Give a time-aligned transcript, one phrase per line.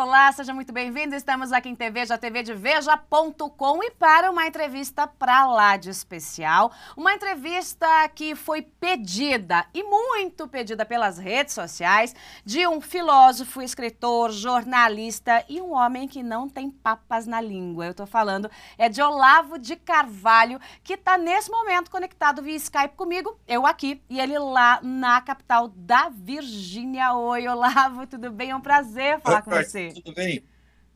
[0.00, 1.14] Olá, seja muito bem-vindo.
[1.14, 5.90] Estamos aqui em TV, já TV de Veja.com e para uma entrevista para lá de
[5.90, 6.72] especial.
[6.96, 12.14] Uma entrevista que foi pedida e muito pedida pelas redes sociais
[12.46, 17.84] de um filósofo, escritor, jornalista e um homem que não tem papas na língua.
[17.84, 22.96] Eu estou falando é de Olavo de Carvalho, que está nesse momento conectado via Skype
[22.96, 27.12] comigo, eu aqui e ele lá na capital da Virgínia.
[27.12, 28.48] Oi, Olavo, tudo bem?
[28.48, 30.42] É um prazer falar com você Tudo bem?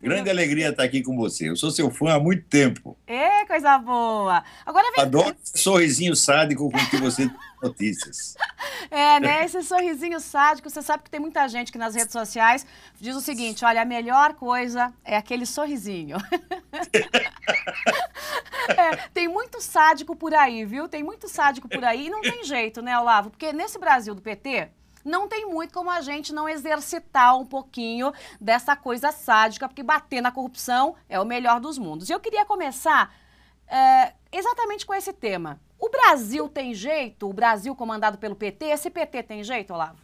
[0.05, 1.49] Grande alegria estar aqui com você.
[1.49, 2.95] Eu sou seu fã há muito tempo.
[3.07, 4.45] É, coisa boa.
[4.67, 5.03] Agora vem...
[5.03, 8.35] Adoro esse sorrisinho sádico com que você tem notícias.
[8.91, 9.47] É, né?
[9.47, 12.67] Esse sorrisinho sádico, você sabe que tem muita gente que nas redes sociais
[13.01, 16.19] diz o seguinte: olha, a melhor coisa é aquele sorrisinho.
[18.77, 20.87] é, tem muito sádico por aí, viu?
[20.87, 22.09] Tem muito sádico por aí.
[22.09, 23.31] E não tem jeito, né, Olavo?
[23.31, 24.69] Porque nesse Brasil do PT
[25.05, 30.21] não tem muito como a gente não exercitar um pouquinho dessa coisa sádica, porque bater
[30.21, 32.09] na corrupção é o melhor dos mundos.
[32.09, 33.15] E eu queria começar
[33.69, 35.61] é, exatamente com esse tema.
[35.79, 37.29] O Brasil tem jeito?
[37.29, 38.67] O Brasil comandado pelo PT?
[38.67, 40.03] Esse PT tem jeito, Olavo?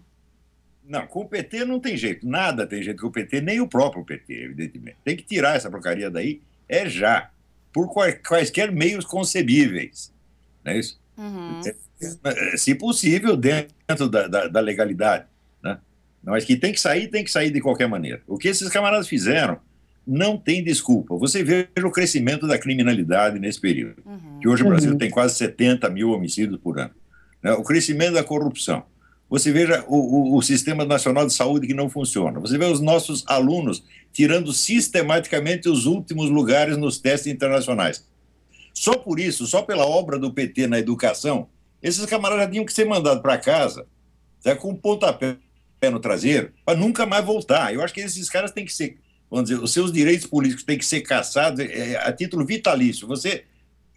[0.84, 2.27] Não, com o PT não tem jeito.
[2.27, 4.98] Nada tem jeito com o PT, nem o próprio PT, evidentemente.
[5.05, 7.30] Tem que tirar essa porcaria daí, é já.
[7.72, 7.88] Por
[8.27, 10.12] quaisquer meios concebíveis.
[10.64, 11.00] Não é isso?
[11.20, 11.60] Uhum.
[12.24, 15.26] É, se possível, dentro da, da, da legalidade.
[15.62, 15.78] Né?
[16.24, 18.22] Mas que tem que sair, tem que sair de qualquer maneira.
[18.26, 19.58] O que esses camaradas fizeram
[20.06, 21.14] não tem desculpa.
[21.18, 24.38] Você vê o crescimento da criminalidade nesse período, uhum.
[24.41, 24.98] que hoje o Brasil uhum.
[24.98, 26.94] tem quase 70 mil homicídios por ano.
[27.42, 27.52] Né?
[27.52, 28.82] O crescimento da corrupção.
[29.28, 32.41] Você veja o, o, o, Sistema Nacional de Saúde que não funciona.
[32.41, 38.04] Você vê os nossos alunos tirando sistematicamente os últimos lugares nos testes internacionais.
[38.81, 41.50] Só por isso, só pela obra do PT na educação,
[41.83, 43.87] esses camaradas tinham que ser mandados para casa
[44.42, 45.37] né, com um pontapé
[45.92, 47.75] no traseiro para nunca mais voltar.
[47.75, 48.98] Eu acho que esses caras têm que ser,
[49.31, 53.06] vamos dizer, os seus direitos políticos têm que ser caçados é, a título vitalício.
[53.06, 53.44] Você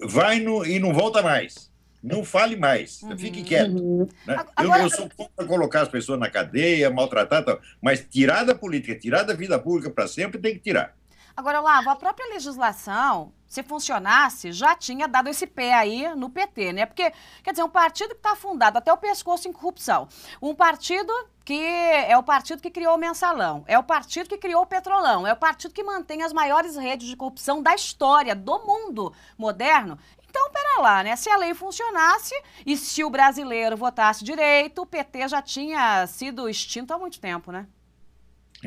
[0.02, 1.72] vai no, e não volta mais.
[2.04, 3.18] Não fale mais, uhum.
[3.18, 3.82] fique quieto.
[3.82, 4.10] Uhum.
[4.28, 4.36] Né?
[4.54, 4.80] Agora...
[4.80, 9.00] Eu, eu, sou contra colocar as pessoas na cadeia, maltratar, tal, mas tirar da política,
[9.00, 10.94] tirar da vida pública para sempre, tem que tirar.
[11.36, 16.74] Agora, Olavo, a própria legislação, se funcionasse, já tinha dado esse pé aí no PT,
[16.74, 16.86] né?
[16.86, 17.12] Porque,
[17.44, 20.08] quer dizer, um partido que está fundado até o pescoço em corrupção,
[20.40, 21.12] um partido
[21.44, 25.26] que é o partido que criou o mensalão, é o partido que criou o petrolão,
[25.26, 29.98] é o partido que mantém as maiores redes de corrupção da história do mundo moderno.
[30.30, 31.16] Então, pera lá, né?
[31.16, 32.34] Se a lei funcionasse
[32.66, 37.52] e se o brasileiro votasse direito, o PT já tinha sido extinto há muito tempo,
[37.52, 37.68] né?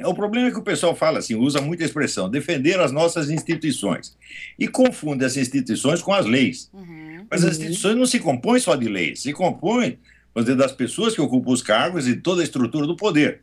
[0.05, 4.17] O problema é que o pessoal fala assim, usa muita expressão, defender as nossas instituições.
[4.59, 6.71] E confunde as instituições com as leis.
[6.73, 7.27] Uhum.
[7.31, 9.99] Mas as instituições não se compõem só de leis, se compõem
[10.37, 13.41] dizer, das pessoas que ocupam os cargos e toda a estrutura do poder.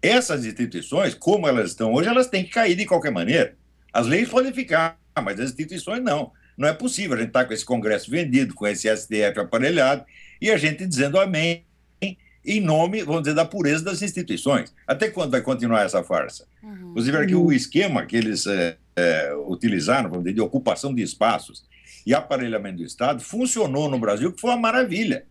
[0.00, 3.54] Essas instituições, como elas estão hoje, elas têm que cair de qualquer maneira.
[3.92, 6.32] As leis podem ficar, mas as instituições não.
[6.56, 10.04] Não é possível a gente estar tá com esse Congresso vendido, com esse STF aparelhado,
[10.40, 11.64] e a gente dizendo amém
[12.44, 14.74] em nome, vamos dizer, da pureza das instituições.
[14.86, 16.46] Até quando vai continuar essa farsa?
[16.62, 16.92] Uhum.
[16.94, 21.02] Você vê que o esquema que eles é, é, utilizaram, vamos dizer, de ocupação de
[21.02, 21.64] espaços
[22.04, 25.24] e aparelhamento do Estado, funcionou no Brasil, que foi uma maravilha.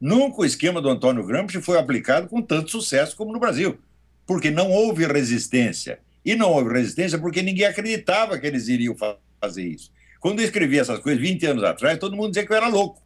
[0.00, 3.78] Nunca o esquema do Antônio Gramsci foi aplicado com tanto sucesso como no Brasil,
[4.26, 5.98] porque não houve resistência.
[6.24, 8.94] E não houve resistência porque ninguém acreditava que eles iriam
[9.40, 9.90] fazer isso.
[10.20, 13.00] Quando eu escrevi essas coisas 20 anos atrás, todo mundo dizia que eu era louco.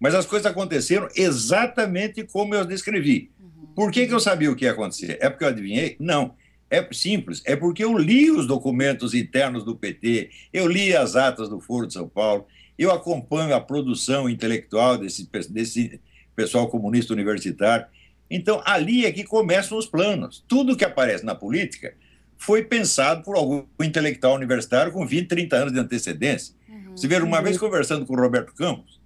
[0.00, 3.30] Mas as coisas aconteceram exatamente como eu descrevi.
[3.38, 3.66] Uhum.
[3.74, 5.18] Por que, que eu sabia o que ia acontecer?
[5.20, 5.96] É porque eu adivinhei?
[6.00, 6.34] Não.
[6.70, 11.48] É simples, é porque eu li os documentos internos do PT, eu li as atas
[11.48, 12.46] do Foro de São Paulo,
[12.78, 16.00] eu acompanho a produção intelectual desse, desse
[16.34, 17.86] pessoal comunista universitário.
[18.30, 20.44] Então, ali é que começam os planos.
[20.46, 21.92] Tudo que aparece na política
[22.38, 26.54] foi pensado por algum intelectual universitário com 20, 30 anos de antecedência.
[26.68, 26.96] Uhum.
[26.96, 28.99] Você vê, uma vez conversando com o Roberto Campos,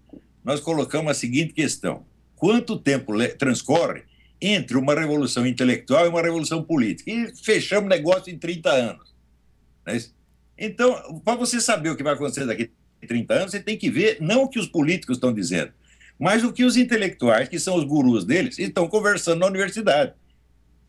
[0.44, 2.04] nós colocamos a seguinte questão:
[2.36, 4.02] quanto tempo transcorre
[4.40, 7.10] entre uma revolução intelectual e uma revolução política?
[7.10, 9.14] E fechamos o negócio em 30 anos.
[9.86, 9.96] É
[10.56, 12.70] então, para você saber o que vai acontecer daqui
[13.02, 15.72] a 30 anos, você tem que ver não o que os políticos estão dizendo,
[16.18, 20.12] mas o que os intelectuais, que são os gurus deles, estão conversando na universidade.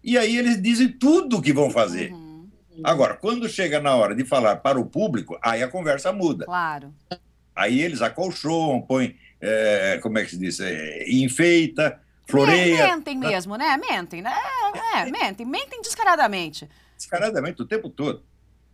[0.03, 2.12] E aí eles dizem tudo o que vão fazer.
[2.12, 2.47] Uhum.
[2.83, 6.45] Agora, quando chega na hora de falar para o público, aí a conversa muda.
[6.45, 6.94] Claro.
[7.56, 10.59] Aí eles acolchoam, põem é, como é que se diz?
[10.59, 12.95] É, enfeita, floreia.
[12.95, 13.77] Mentem mesmo, né?
[13.77, 14.31] Mentem, né?
[14.93, 16.69] É, é, mentem, mentem descaradamente.
[16.97, 18.23] Descaradamente, o tempo todo.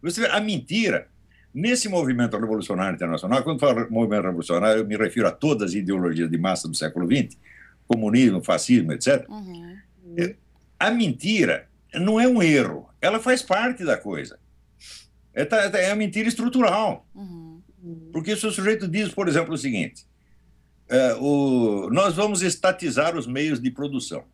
[0.02, 1.08] Você vê, a mentira,
[1.54, 6.30] nesse movimento revolucionário internacional, quando falo movimento revolucionário, eu me refiro a todas as ideologias
[6.30, 7.38] de massa do século XX,
[7.88, 9.28] comunismo, fascismo, etc.
[9.30, 9.78] Uhum.
[10.18, 10.36] É,
[10.80, 14.40] a mentira não é um erro, ela faz parte da coisa.
[15.34, 17.06] É, tá, é uma mentira estrutural.
[17.14, 17.62] Uhum.
[18.12, 20.06] Porque se o sujeito diz, por exemplo, o seguinte:
[20.92, 24.26] é, o, nós vamos estatizar os meios de produção.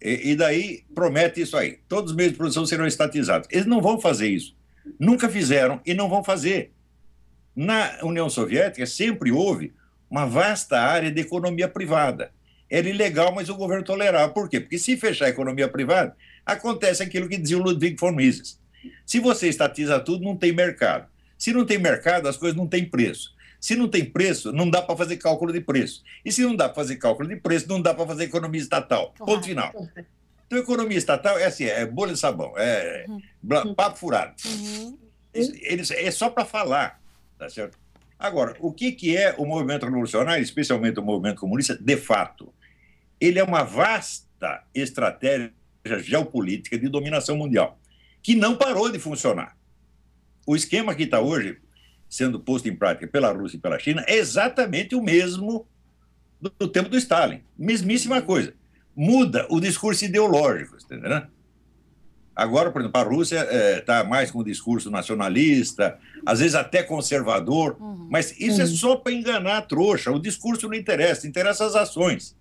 [0.00, 3.46] E, e, daí promete isso aí: todos os meios de produção serão estatizados.
[3.52, 4.56] Eles não vão fazer isso.
[4.98, 6.72] Nunca fizeram e não vão fazer.
[7.54, 9.74] Na União Soviética sempre houve
[10.10, 12.32] uma vasta área de economia privada.
[12.70, 14.32] Era ilegal, mas o governo tolerava.
[14.32, 14.60] Por quê?
[14.60, 16.16] Porque se fechar a economia privada,
[16.46, 18.58] acontece aquilo que dizia o Ludwig von Mises.
[19.04, 21.08] Se você estatiza tudo, não tem mercado.
[21.36, 23.33] Se não tem mercado, as coisas não têm preço.
[23.64, 26.04] Se não tem preço, não dá para fazer cálculo de preço.
[26.22, 29.14] E se não dá para fazer cálculo de preço, não dá para fazer economia estatal.
[29.16, 29.72] Ponto final.
[30.46, 33.74] Então, economia estatal é assim, é bolha de sabão, é uhum.
[33.74, 34.34] papo furado.
[34.44, 34.98] Uhum.
[35.32, 37.00] Eles, é só para falar,
[37.38, 37.78] tá certo?
[38.18, 42.52] Agora, o que, que é o movimento revolucionário, especialmente o movimento comunista, de fato?
[43.18, 45.54] Ele é uma vasta estratégia
[46.00, 47.78] geopolítica de dominação mundial,
[48.22, 49.56] que não parou de funcionar.
[50.46, 51.63] O esquema que está hoje
[52.14, 55.66] sendo posto em prática pela Rússia e pela China é exatamente o mesmo
[56.40, 57.40] do, do tempo do Stalin.
[57.58, 58.54] Mesmíssima coisa.
[58.94, 61.22] Muda o discurso ideológico, entendeu?
[62.36, 66.84] Agora, por exemplo, a Rússia está é, mais com o discurso nacionalista, às vezes até
[66.84, 68.06] conservador, uhum.
[68.08, 68.70] mas isso é uhum.
[68.70, 70.12] é só para enganar a trouxa.
[70.12, 72.36] O discurso não interessa, interessa as ações.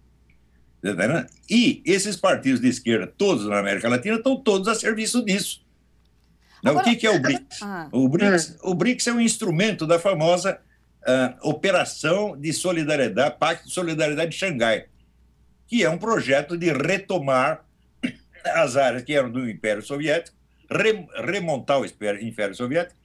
[0.84, 5.62] Tá e esses partidos de esquerda, todos na América Latina, estão todos a serviço disso.
[6.63, 7.62] Agora, o que, que, é o BRICS?
[7.62, 7.89] Ah.
[7.92, 10.60] O, BRICS o BRICS é um instrumento da famosa
[11.01, 14.86] uh, Operação de Solidariedade, Pacto de Solidariedade de Xangai,
[15.68, 17.65] que é um projeto de retomar
[18.56, 20.38] as áreas que eram do Império Soviético,
[20.69, 22.95] re, remontar o Império Soviético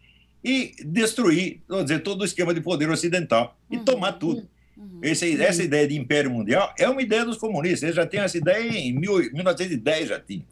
[0.43, 3.85] e destruir, vamos dizer, todo o esquema de poder ocidental e uhum.
[3.85, 4.49] tomar tudo.
[4.77, 5.01] Uhum.
[5.03, 7.83] Esse, essa ideia de império mundial é uma ideia dos comunistas.
[7.83, 10.47] Eles já têm essa ideia em mil, 1910, já tinha.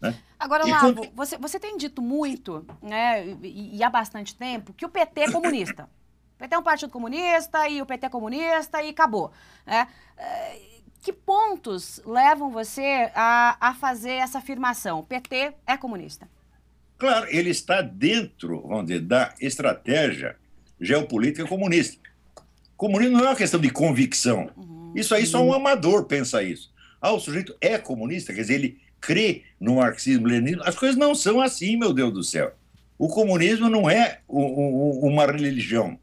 [0.00, 0.14] Né?
[0.42, 4.88] Agora, Lavo, você, você tem dito muito, né, e, e, há bastante tempo, que o
[4.88, 5.88] PT é comunista.
[6.34, 9.30] O PT é um partido comunista e o PT é comunista e acabou.
[9.64, 9.86] Né?
[10.16, 10.58] É,
[11.00, 14.98] que pontos levam você a, a fazer essa afirmação?
[14.98, 16.28] O PT é comunista.
[16.98, 20.36] Claro, ele está dentro, vamos dizer, da estratégia
[20.80, 22.02] geopolítica comunista.
[22.76, 24.50] Comunismo não é uma questão de convicção.
[24.56, 24.92] Uhum.
[24.96, 26.72] Isso aí só um amador pensa isso.
[27.00, 30.62] Ah, o sujeito é comunista, quer dizer, ele crê no marxismo-leninismo.
[30.64, 32.54] As coisas não são assim, meu Deus do céu.
[32.96, 35.98] O comunismo não é uma religião.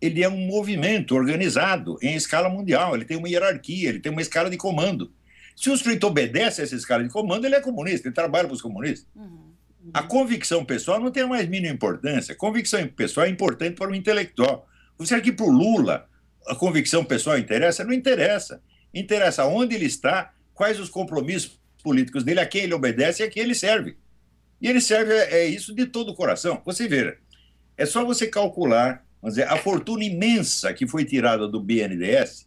[0.00, 2.96] Ele é um movimento organizado em escala mundial.
[2.96, 5.12] Ele tem uma hierarquia, ele tem uma escala de comando.
[5.56, 8.54] Se o sujeito obedece a essa escala de comando, ele é comunista, ele trabalha para
[8.54, 9.06] os comunistas.
[9.14, 9.52] Uhum.
[9.94, 12.32] A convicção pessoal não tem a mais mínima importância.
[12.34, 14.66] A convicção pessoal é importante para o intelectual.
[14.98, 16.08] Você que para o Lula
[16.48, 17.84] a convicção pessoal interessa?
[17.84, 18.60] Não interessa.
[18.92, 23.30] Interessa onde ele está, quais os compromissos políticos dele, a quem ele obedece e a
[23.30, 23.96] quem ele serve.
[24.60, 26.62] E ele serve é, é isso de todo o coração.
[26.64, 27.16] Você veja,
[27.76, 32.46] é só você calcular, vamos dizer, a fortuna imensa que foi tirada do BNDES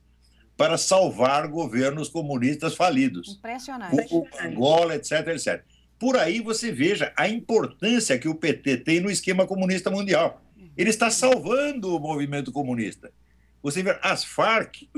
[0.58, 3.38] para salvar governos comunistas falidos.
[3.38, 4.08] Impressionante.
[4.12, 5.64] O, Angola, etc, etc.
[6.00, 10.42] Por aí você veja a importância que o PT tem no esquema comunista mundial.
[10.78, 13.12] Ele está salvando o movimento comunista.
[13.64, 14.90] Você vê as Farc,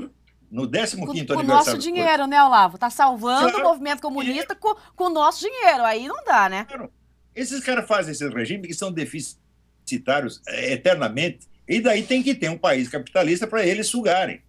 [0.50, 1.36] no 15º aniversário...
[1.36, 2.76] Com o nosso dinheiro, né, Olavo?
[2.76, 5.84] Está salvando claro, o movimento comunista com, com o nosso dinheiro.
[5.84, 6.64] Aí não dá, né?
[6.64, 6.90] Claro.
[7.34, 12.48] Esses caras fazem esses regimes que são deficitários é, eternamente, e daí tem que ter
[12.48, 14.42] um país capitalista para eles sugarem.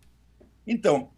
[0.65, 1.09] Então,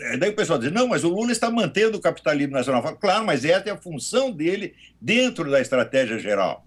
[0.00, 2.82] é, daí o pessoal diz, não, mas o Lula está mantendo o capitalismo nacional.
[2.96, 6.65] Claro, mas essa é a função dele dentro da estratégia geral.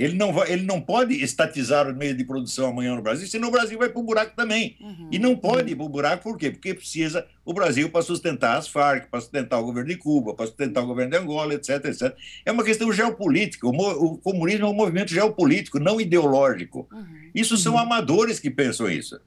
[0.00, 3.48] Ele não, vai, ele não pode estatizar o meio de produção amanhã no Brasil, senão
[3.48, 4.74] o Brasil vai para o buraco também.
[4.80, 5.08] Uhum.
[5.12, 6.50] E não pode ir para o buraco, por quê?
[6.50, 10.46] Porque precisa o Brasil para sustentar as Farc, para sustentar o governo de Cuba, para
[10.46, 12.16] sustentar o governo de Angola, etc, etc.
[12.46, 13.66] É uma questão geopolítica.
[13.66, 16.88] O, o comunismo é um movimento geopolítico, não ideológico.
[16.90, 17.30] Uhum.
[17.34, 17.80] Isso são uhum.
[17.80, 19.20] amadores que pensam isso.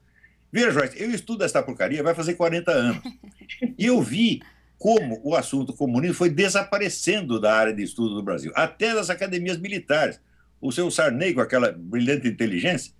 [0.50, 3.02] Veja, Joyce, eu estudo essa porcaria, vai fazer 40 anos.
[3.78, 4.42] e eu vi
[4.76, 9.56] como o assunto comunismo foi desaparecendo da área de estudo do Brasil, até das academias
[9.56, 10.18] militares
[10.64, 12.90] o seu Sarney, com aquela brilhante inteligência,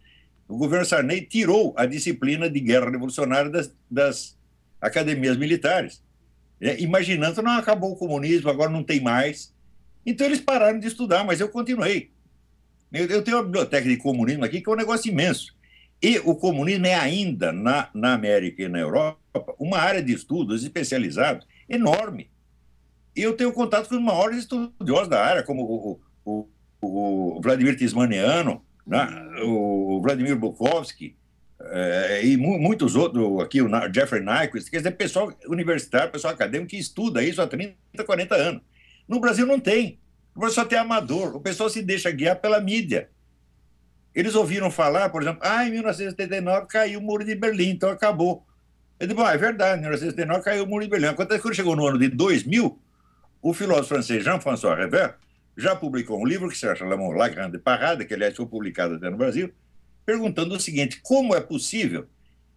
[0.47, 4.38] o governo Sarney tirou a disciplina de guerra revolucionária das, das
[4.78, 6.04] academias militares,
[6.61, 6.78] né?
[6.78, 9.54] imaginando não acabou o comunismo, agora não tem mais.
[10.04, 12.11] Então eles pararam de estudar, mas eu continuei.
[12.92, 15.56] Eu, eu tenho uma biblioteca de comunismo aqui que é um negócio imenso.
[16.02, 19.18] E o comunismo é ainda, na, na América e na Europa,
[19.59, 22.30] uma área de estudos especializados enorme.
[23.16, 26.49] E eu tenho contato com os maiores estudiosos da área, como o, o,
[26.85, 29.09] o Vladimir Tismaniano, né?
[29.43, 31.17] o Vladimir Bukovsky,
[31.61, 36.71] é, e mu muitos outros, aqui o Jeffrey Nyquist, quer dizer, pessoal universitário, pessoal acadêmico
[36.71, 38.62] que estuda isso há 30, 40 anos.
[39.09, 39.99] No Brasil não tem.
[40.35, 41.37] No Brasil só tem amador.
[41.37, 43.09] O pessoal se deixa guiar pela mídia.
[44.14, 48.47] Eles ouviram falar, por exemplo, ah, em 1979 caiu o muro de Berlim, então acabou.
[48.99, 51.07] Eu digo, ah, é verdade, em 1979 caiu o muro de Berlim.
[51.07, 52.79] Acontece que quando chegou no ano de 2000,
[53.43, 55.17] o filósofo francês Jean-François Revert
[55.57, 59.09] já publicou um livro que se chama La Grande Parade, que aliás foi publicado até
[59.09, 59.53] no Brasil,
[60.05, 62.07] perguntando o seguinte: como é possível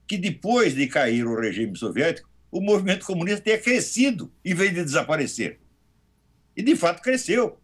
[0.08, 4.84] que depois de cair o regime soviético, o movimento comunista tenha crescido em vez de
[4.84, 5.60] desaparecer?
[6.56, 7.60] E de fato cresceu.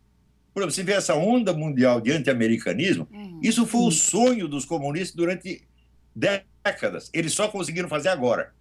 [0.53, 3.39] Por exemplo, você vê essa onda mundial de anti-americanismo, uhum.
[3.41, 5.67] isso foi o sonho dos comunistas durante
[6.15, 7.09] décadas.
[7.11, 8.53] Eles só conseguiram fazer agora.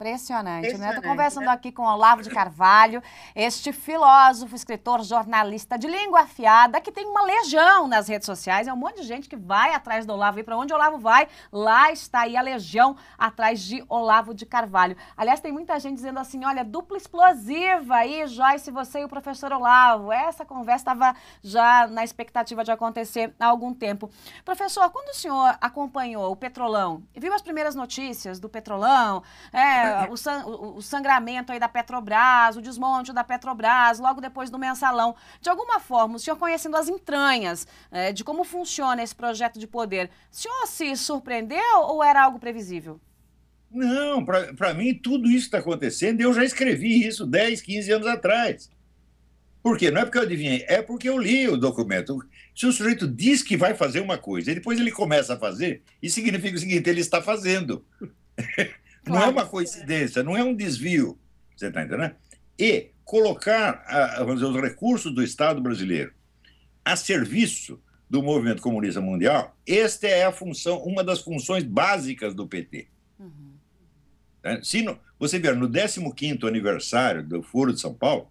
[0.00, 0.88] Impressionante, né?
[0.88, 1.52] Estou conversando né?
[1.52, 3.02] aqui com Olavo de Carvalho,
[3.36, 8.66] este filósofo, escritor, jornalista de língua afiada, que tem uma legião nas redes sociais.
[8.66, 10.38] É um monte de gente que vai atrás do Olavo.
[10.38, 14.46] E para onde o Olavo vai, lá está aí a legião atrás de Olavo de
[14.46, 14.96] Carvalho.
[15.14, 19.52] Aliás, tem muita gente dizendo assim: olha, dupla explosiva aí, Joyce, você e o professor
[19.52, 20.10] Olavo.
[20.10, 24.08] Essa conversa estava já na expectativa de acontecer há algum tempo.
[24.46, 29.89] Professor, quando o senhor acompanhou o Petrolão e viu as primeiras notícias do Petrolão, é,
[30.10, 34.58] o, san, o, o, sangramento aí da Petrobras, o desmonte da Petrobras, logo depois do
[34.58, 35.14] mensalão.
[35.40, 39.66] De alguma forma, o senhor conhecendo as entranhas é, de como funciona esse projeto de
[39.66, 43.00] poder, o senhor se surpreendeu ou era algo previsível?
[43.70, 46.20] Não, para mim tudo isso está acontecendo.
[46.20, 48.68] Eu já escrevi isso 10, 15 anos atrás.
[49.62, 49.90] Por quê?
[49.90, 52.18] Não é porque eu adivinhei, é porque eu li o documento.
[52.54, 55.82] Se o sujeito diz que vai fazer uma coisa e depois ele começa a fazer,
[56.02, 57.84] isso significa o seguinte: ele está fazendo.
[59.04, 59.20] Claro.
[59.20, 61.18] Não é uma coincidência, não é um desvio.
[61.56, 62.14] Você está entendendo?
[62.58, 63.84] E colocar
[64.18, 66.12] vamos dizer, os recursos do Estado brasileiro
[66.84, 72.46] a serviço do movimento comunista mundial, esta é a função, uma das funções básicas do
[72.46, 72.88] PT.
[73.18, 73.52] Uhum.
[74.42, 78.30] É, se no, você ver, no 15º aniversário do Foro de São Paulo,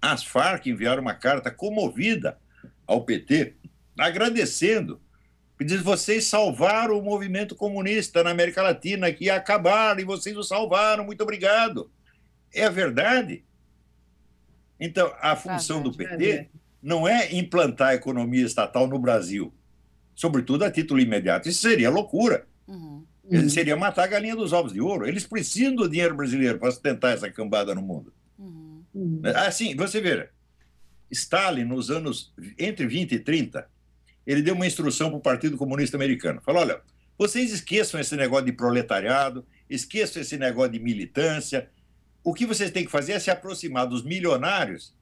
[0.00, 2.38] as Farc enviaram uma carta comovida
[2.86, 3.56] ao PT,
[3.98, 5.00] agradecendo
[5.64, 10.42] diz: vocês salvaram o movimento comunista na América Latina, que ia acabar, e vocês o
[10.42, 11.90] salvaram, muito obrigado.
[12.52, 13.44] É verdade.
[14.78, 16.48] Então, a função do PT
[16.82, 19.52] não é implantar a economia estatal no Brasil,
[20.14, 21.48] sobretudo a título imediato.
[21.48, 22.46] Isso seria loucura.
[22.66, 23.04] Uhum.
[23.24, 23.48] Uhum.
[23.48, 25.06] Seria matar a galinha dos ovos de ouro.
[25.06, 28.12] Eles precisam do dinheiro brasileiro para sustentar essa cambada no mundo.
[28.38, 29.20] Uhum.
[29.36, 30.30] Assim, você veja,
[31.10, 33.68] Stalin, nos anos entre 20 e 30,
[34.30, 36.40] ele deu uma instrução para o Partido Comunista Americano.
[36.40, 36.80] Falou: olha,
[37.18, 41.68] vocês esqueçam esse negócio de proletariado, esqueçam esse negócio de militância.
[42.22, 44.94] O que vocês têm que fazer é se aproximar dos milionários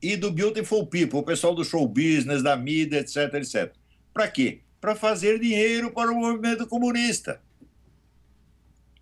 [0.00, 3.74] e do beautiful people, o pessoal do show business, da mídia, etc, etc.
[4.14, 4.60] Para quê?
[4.80, 7.40] Para fazer dinheiro para o movimento comunista.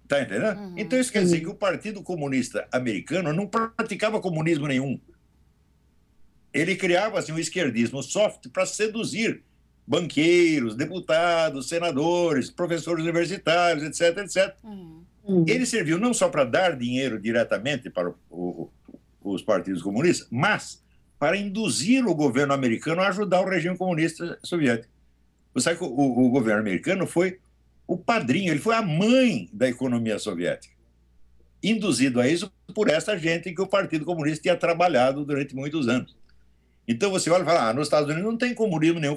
[0.09, 0.59] Tá entendendo?
[0.59, 0.75] Uhum.
[0.79, 4.99] Então isso quer dizer que o Partido Comunista Americano não praticava comunismo nenhum.
[6.55, 9.43] Ele criava assim, um esquerdismo soft para seduzir
[9.89, 14.55] banqueiros, deputados, senadores, professores universitários, etc, etc.
[14.63, 15.45] Uhum.
[15.49, 18.71] Ele serviu não só para dar dinheiro diretamente para o, o,
[19.23, 20.85] os partidos comunistas, mas
[21.19, 24.93] para induzir o governo americano a ajudar o regime comunista soviético.
[25.55, 27.39] Você sabe que o, o governo americano foi
[27.87, 30.75] o padrinho, ele foi a mãe da economia soviética,
[31.63, 36.15] induzido a isso por essa gente que o Partido Comunista tinha trabalhado durante muitos anos.
[36.87, 39.17] Então você olha e fala, ah, nos Estados Unidos não tem comunismo nenhum.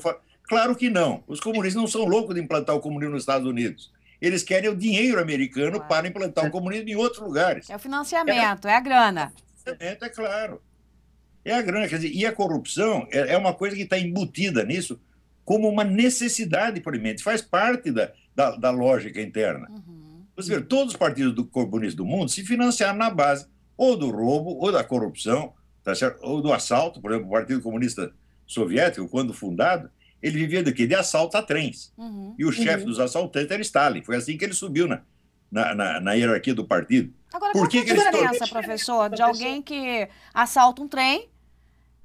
[0.51, 1.23] Claro que não.
[1.27, 3.89] Os comunistas não são loucos de implantar o comunismo nos Estados Unidos.
[4.19, 5.87] Eles querem o dinheiro americano claro.
[5.87, 7.69] para implantar o comunismo em outros lugares.
[7.69, 9.31] É o financiamento, é, é a grana.
[9.33, 10.61] O financiamento, é claro.
[11.45, 11.87] É a grana.
[11.87, 14.99] Quer dizer, e a corrupção é, é uma coisa que está embutida nisso
[15.45, 17.23] como uma necessidade para mente.
[17.23, 19.69] Faz parte da, da, da lógica interna.
[19.69, 20.25] Uhum.
[20.35, 24.11] Você vê, todos os partidos do comunistas do mundo se financiaram na base ou do
[24.11, 26.99] roubo, ou da corrupção, tá ou do assalto.
[26.99, 28.11] Por exemplo, o Partido Comunista
[28.45, 29.89] Soviético, quando fundado,
[30.21, 30.85] ele vivia do quê?
[30.85, 31.93] De assalto a trens.
[31.97, 32.85] Uhum, e o chefe uhum.
[32.85, 34.03] dos assaltantes era Stalin.
[34.03, 35.01] Foi assim que ele subiu na,
[35.51, 37.13] na, na, na hierarquia do partido.
[37.33, 41.29] Agora, Por que, que a diferença, professor, de alguém que assalta um trem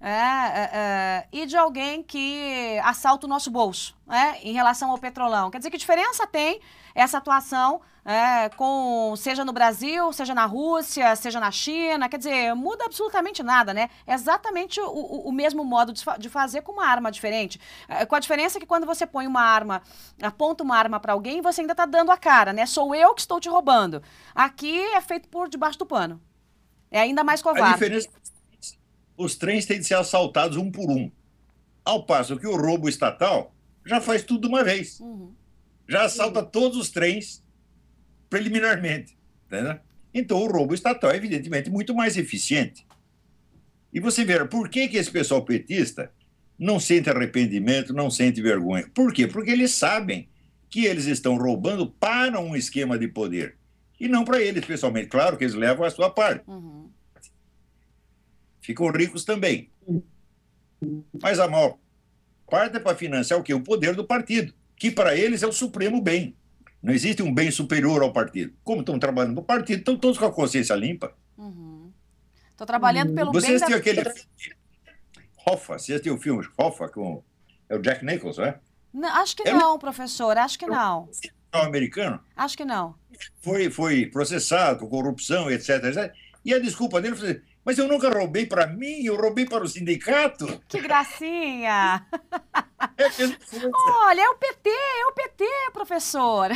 [0.01, 0.71] é, é,
[1.17, 5.51] é, e de alguém que assalta o nosso bolso é, em relação ao petrolão?
[5.51, 6.61] Quer dizer, que diferença tem
[6.95, 12.55] essa atuação é, com seja no Brasil, seja na Rússia, seja na China, quer dizer,
[12.55, 13.89] muda absolutamente nada, né?
[14.07, 17.61] É exatamente o, o, o mesmo modo de, de, fazer com uma arma diferente.
[17.89, 19.83] É, com a diferença que quando você põe uma arma,
[20.23, 22.67] aponta uma arma para alguém, você ainda está dando a cara, né?
[22.67, 24.03] Sou eu que estou te roubando.
[24.35, 26.21] Aqui é feito por debaixo do pano.
[26.91, 27.71] É ainda mais covarde.
[27.71, 28.09] A diferença
[29.17, 31.11] os trens têm de ser assaltados um por um.
[31.85, 33.55] Ao passo que o roubo estatal
[33.85, 35.01] já faz tudo de uma vez.
[35.01, 35.33] Uhum
[35.89, 37.43] já assalta todos os trens
[38.29, 39.17] preliminarmente.
[39.47, 39.79] Entendeu?
[40.13, 42.87] Então, o roubo estatal é, evidentemente, muito mais eficiente.
[43.93, 46.11] E você vê, por que, que esse pessoal petista
[46.59, 48.89] não sente arrependimento, não sente vergonha?
[48.95, 49.27] Por quê?
[49.27, 50.29] Porque eles sabem
[50.69, 53.57] que eles estão roubando para um esquema de poder.
[54.01, 55.09] E não para eles, pessoalmente.
[55.09, 56.43] Claro que eles levam a sua parte.
[56.49, 56.91] Uhum.
[58.67, 59.71] Ficam ricos também.
[61.23, 61.79] Mas a maior
[62.51, 63.55] parte é para financiar o quê?
[63.55, 66.37] O poder do partido, que para eles é o supremo bem.
[66.83, 68.53] Não existe um bem superior ao partido.
[68.65, 71.15] Como estão trabalhando no partido, estão todos com a consciência limpa.
[71.37, 71.93] Estou uhum.
[72.67, 73.77] trabalhando pelo Você bem da...
[73.77, 74.57] aquele filme
[75.47, 77.23] Hoffa, você assistiu o filme Hoffa com
[77.69, 78.59] é o Jack Nicholson, é?
[78.93, 81.09] Não, acho que é não, professor, acho que não.
[81.53, 82.21] É americano?
[82.35, 82.97] Acho que não.
[83.41, 86.13] Foi, foi processado corrupção, etc, etc.
[86.45, 89.69] E a desculpa dele foi mas eu nunca roubei para mim, eu roubei para o
[89.69, 90.63] sindicato.
[90.69, 92.07] Que gracinha!
[92.97, 93.07] É
[94.05, 96.51] Olha, é o PT, é o PT, professor.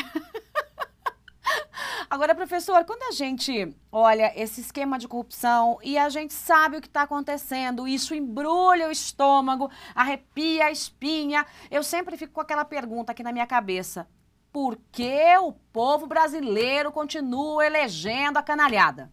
[2.08, 6.80] Agora, professor, quando a gente olha esse esquema de corrupção e a gente sabe o
[6.80, 12.64] que está acontecendo, isso embrulha o estômago, arrepia a espinha, eu sempre fico com aquela
[12.64, 14.06] pergunta aqui na minha cabeça:
[14.52, 19.10] por que o povo brasileiro continua elegendo a canalhada?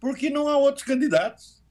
[0.00, 1.62] Porque não há outros candidatos.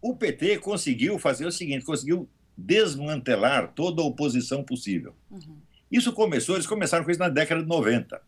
[0.00, 5.14] O PT conseguiu fazer o seguinte: conseguiu desmantelar toda a oposição possível.
[5.30, 5.56] Uhum.
[5.90, 8.20] Isso começou, eles começaram com isso na década de 90.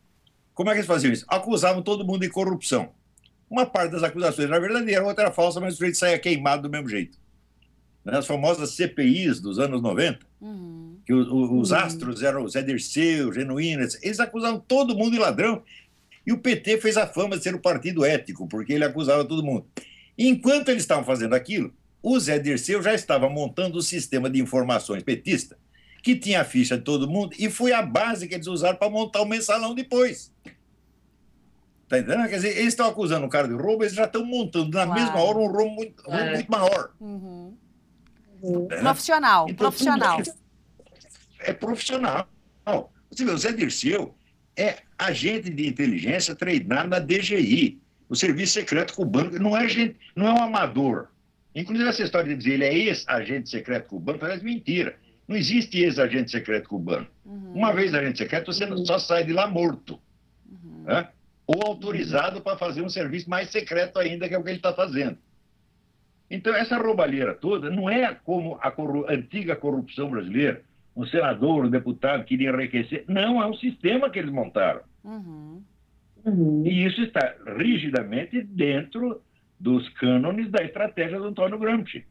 [0.54, 1.26] Como é que eles faziam isso?
[1.28, 2.90] Acusavam todo mundo de corrupção.
[3.48, 6.70] Uma parte das acusações era verdadeira, outra era falsa, mas o sujeito saía queimado do
[6.70, 7.18] mesmo jeito.
[8.06, 10.96] As famosas CPIs dos anos 90, uhum.
[11.04, 11.76] que os, os uhum.
[11.76, 15.62] astros eram o Zé Dirceu, Genuíno, eles acusavam todo mundo de ladrão.
[16.26, 19.44] E o PT fez a fama de ser o partido ético, porque ele acusava todo
[19.44, 19.66] mundo.
[20.16, 21.72] Enquanto eles estavam fazendo aquilo,
[22.02, 25.58] o Zé Dirceu já estava montando o sistema de informações petista,
[26.02, 28.90] que tinha a ficha de todo mundo, e foi a base que eles usaram para
[28.90, 30.32] montar o mensalão depois.
[31.88, 32.28] Tá entendendo?
[32.28, 35.00] Quer dizer, eles estão acusando o cara de roubo, eles já estão montando na claro.
[35.00, 36.34] mesma hora um roubo muito, roubo é.
[36.34, 36.90] muito maior.
[37.00, 37.56] Uhum.
[38.70, 38.80] É.
[38.80, 40.20] Profissional, então, profissional.
[41.40, 42.28] É, é profissional.
[43.10, 44.14] Você vê, o Zé Dirceu
[44.60, 50.26] é agente de inteligência treinado na DGI, o Serviço Secreto Cubano, não é, gente, não
[50.26, 51.08] é um amador.
[51.54, 54.96] Inclusive, essa história de dizer ele é ex-agente secreto cubano parece mentira.
[55.26, 57.06] Não existe ex-agente secreto cubano.
[57.24, 57.52] Uhum.
[57.54, 58.84] Uma vez agente secreto, você uhum.
[58.84, 60.00] só sai de lá morto.
[60.48, 60.84] Uhum.
[60.84, 61.08] Né?
[61.46, 64.72] Ou autorizado para fazer um serviço mais secreto ainda, que é o que ele está
[64.72, 65.18] fazendo.
[66.30, 70.62] Então, essa roubalheira toda não é como a corru antiga corrupção brasileira,
[71.00, 73.04] um senador, um deputado queria enriquecer.
[73.08, 74.82] Não, é um sistema que eles montaram.
[75.02, 75.62] Uhum.
[76.24, 76.62] Uhum.
[76.66, 79.22] E isso está rigidamente dentro
[79.58, 82.04] dos cânones da estratégia do Antônio Gramsci.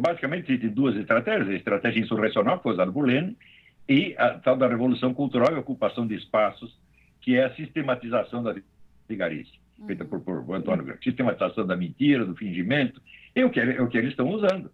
[0.00, 3.36] Basicamente, existem duas estratégias: a estratégia insurrecional, que foi usada por Lenin,
[3.88, 6.76] e a tal da revolução cultural e ocupação de espaços,
[7.20, 8.56] que é a sistematização da
[9.08, 9.86] vigarice, uhum.
[9.86, 11.04] feita por, por Antônio Gramsci.
[11.04, 13.00] Sistematização da mentira, do fingimento,
[13.36, 14.68] é o que, é o que eles estão usando.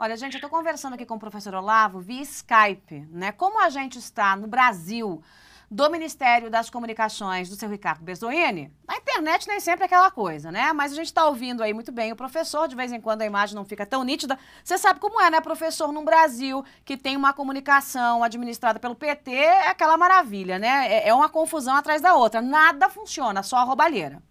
[0.00, 3.32] Olha, gente, eu estou conversando aqui com o professor Olavo via Skype, né?
[3.32, 5.20] Como a gente está no Brasil
[5.68, 10.52] do Ministério das Comunicações do seu Ricardo Bezoini, na internet nem sempre é aquela coisa,
[10.52, 10.72] né?
[10.72, 13.26] Mas a gente está ouvindo aí muito bem o professor, de vez em quando a
[13.26, 14.38] imagem não fica tão nítida.
[14.62, 19.32] Você sabe como é, né, professor, num Brasil que tem uma comunicação administrada pelo PT,
[19.32, 20.92] é aquela maravilha, né?
[20.92, 22.40] É, é uma confusão atrás da outra.
[22.40, 24.22] Nada funciona, só a roubalheira.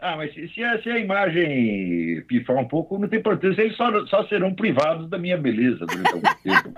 [0.00, 3.60] Ah, mas se, se, a, se a imagem pifar um pouco, não tem importância.
[3.60, 6.72] Eles só, só serão privados da minha beleza durante algum tempo.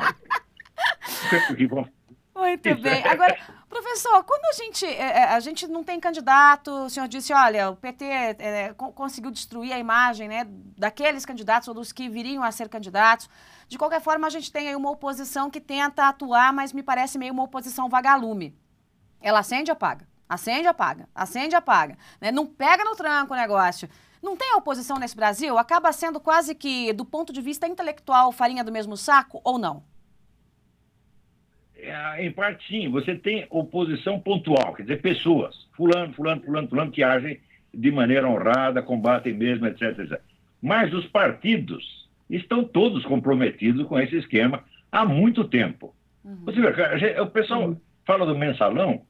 [2.35, 3.07] Muito bem.
[3.07, 7.33] Agora, professor, quando a gente, é, é, a gente não tem candidato, o senhor disse,
[7.33, 12.43] olha, o PT é, conseguiu destruir a imagem né, daqueles candidatos ou dos que viriam
[12.43, 13.31] a ser candidatos.
[13.69, 17.19] De qualquer forma, a gente tem aí uma oposição que tenta atuar, mas me parece
[17.19, 18.57] meio uma oposição vagalume.
[19.21, 20.12] Ela acende ou apaga?
[20.33, 21.07] Acende, apaga.
[21.15, 21.95] Acende, apaga.
[22.19, 22.33] Né?
[22.33, 23.87] Não pega no tranco o negócio.
[24.23, 25.59] Não tem oposição nesse Brasil?
[25.59, 29.85] Acaba sendo quase que, do ponto de vista intelectual, farinha do mesmo saco ou não?
[31.77, 32.89] É, em parte, sim.
[32.89, 37.39] Você tem oposição pontual, quer dizer, pessoas, fulano, fulano, fulano, fulano, que agem
[37.75, 40.19] de maneira honrada, combatem mesmo, etc, etc.
[40.63, 45.95] Mas os partidos estão todos comprometidos com esse esquema há muito tempo.
[46.25, 46.45] Uhum.
[46.47, 47.77] Você vê, o pessoal uhum.
[48.07, 49.03] fala do mensalão,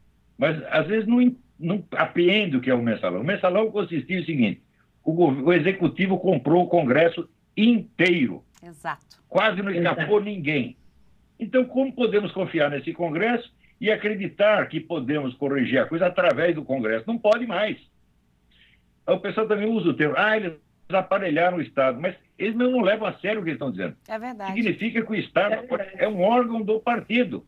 [0.42, 1.18] mas às vezes não,
[1.56, 3.20] não apreende o que é o mensalão.
[3.20, 4.60] O mensalão consistia no seguinte:
[5.04, 8.42] o, o executivo comprou o Congresso inteiro.
[8.60, 9.22] Exato.
[9.28, 10.24] Quase não escapou Exato.
[10.24, 10.76] ninguém.
[11.38, 16.64] Então, como podemos confiar nesse Congresso e acreditar que podemos corrigir a coisa através do
[16.64, 17.04] Congresso?
[17.06, 17.78] Não pode mais.
[19.06, 20.54] O pessoal também usa o termo, ah, eles
[20.88, 23.96] aparelharam o Estado, mas eles não levam a sério o que eles estão dizendo.
[24.08, 24.54] É verdade.
[24.54, 27.46] Significa que o Estado é, é um órgão do partido.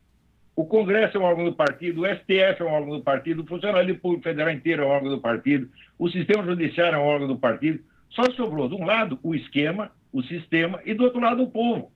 [0.56, 3.46] O Congresso é um órgão do partido, o STF é um órgão do partido, o
[3.46, 7.28] Funcionário Público Federal inteiro é um órgão do partido, o Sistema Judiciário é um órgão
[7.28, 7.82] do partido.
[8.10, 11.92] Só sobrou, de um lado, o esquema, o sistema, e do outro lado, o povo.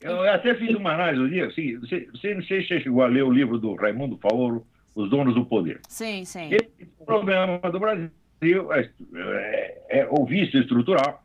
[0.00, 3.02] Eu até fiz uma análise um dia, assim, você, você não sei se você chegou
[3.02, 5.80] a ler o livro do Raimundo Faoro, Os Donos do Poder.
[5.88, 6.50] Sim, sim.
[6.52, 11.24] Esse problema do Brasil é, é, é o vício estrutural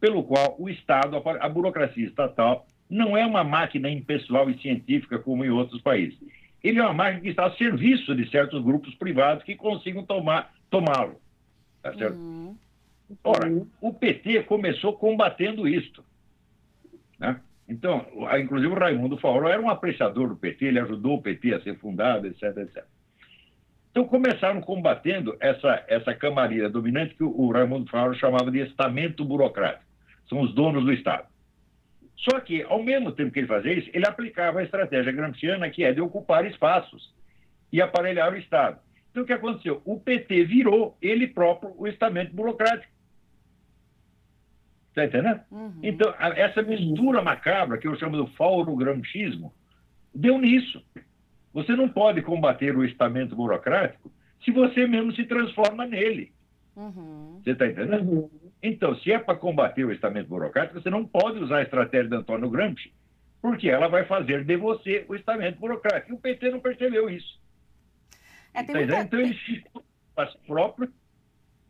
[0.00, 5.44] pelo qual o Estado, a burocracia estatal, não é uma máquina impessoal e científica como
[5.44, 6.18] em outros países.
[6.62, 10.52] Ele é uma máquina que está a serviço de certos grupos privados que consigam tomar,
[10.70, 11.20] tomá-lo.
[11.82, 12.16] Tá certo?
[12.16, 12.56] Uhum.
[13.24, 13.48] Ora,
[13.80, 16.04] o PT começou combatendo isto.
[17.18, 17.40] Né?
[17.68, 18.06] Então,
[18.40, 21.78] inclusive o Raimundo Faoro era um apreciador do PT, ele ajudou o PT a ser
[21.78, 22.84] fundado, etc, etc.
[23.90, 29.84] Então, começaram combatendo essa, essa camarilha dominante que o, Raimundo Faoro chamava de estamento burocrático.
[30.28, 31.26] São os donos do Estado.
[32.18, 35.84] Só que, ao mesmo tempo que ele fazia isso, ele aplicava a estratégia gramsciana, que
[35.84, 37.14] é de ocupar espaços
[37.72, 38.80] e aparelhar o Estado.
[39.10, 39.80] Então, o que aconteceu?
[39.84, 42.92] O PT virou ele próprio o estamento burocrático.
[44.88, 45.40] Está entendendo?
[45.50, 45.78] Uhum.
[45.82, 49.54] Então, essa mistura macabra, que eu chamo de faurogramchismo,
[50.12, 50.84] deu nisso.
[51.52, 54.10] Você não pode combater o estamento burocrático
[54.44, 56.32] se você mesmo se transforma nele.
[56.74, 57.40] Uhum.
[57.42, 58.10] Você está entendendo?
[58.10, 58.30] Uhum.
[58.62, 62.16] Então, se é para combater o estamento burocrático, você não pode usar a estratégia de
[62.16, 62.92] Antônio Gramsci,
[63.40, 66.12] porque ela vai fazer de você o estamento burocrático.
[66.12, 67.40] E o PT não percebeu isso.
[68.52, 69.00] É, tá muita...
[69.00, 69.64] Então, ele se
[70.46, 70.92] próprio,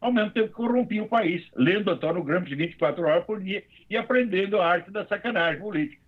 [0.01, 3.97] ao mesmo tempo que corrompia o país, lendo Antônio Gramsci 24 horas por dia e
[3.97, 6.01] aprendendo a arte da sacanagem política.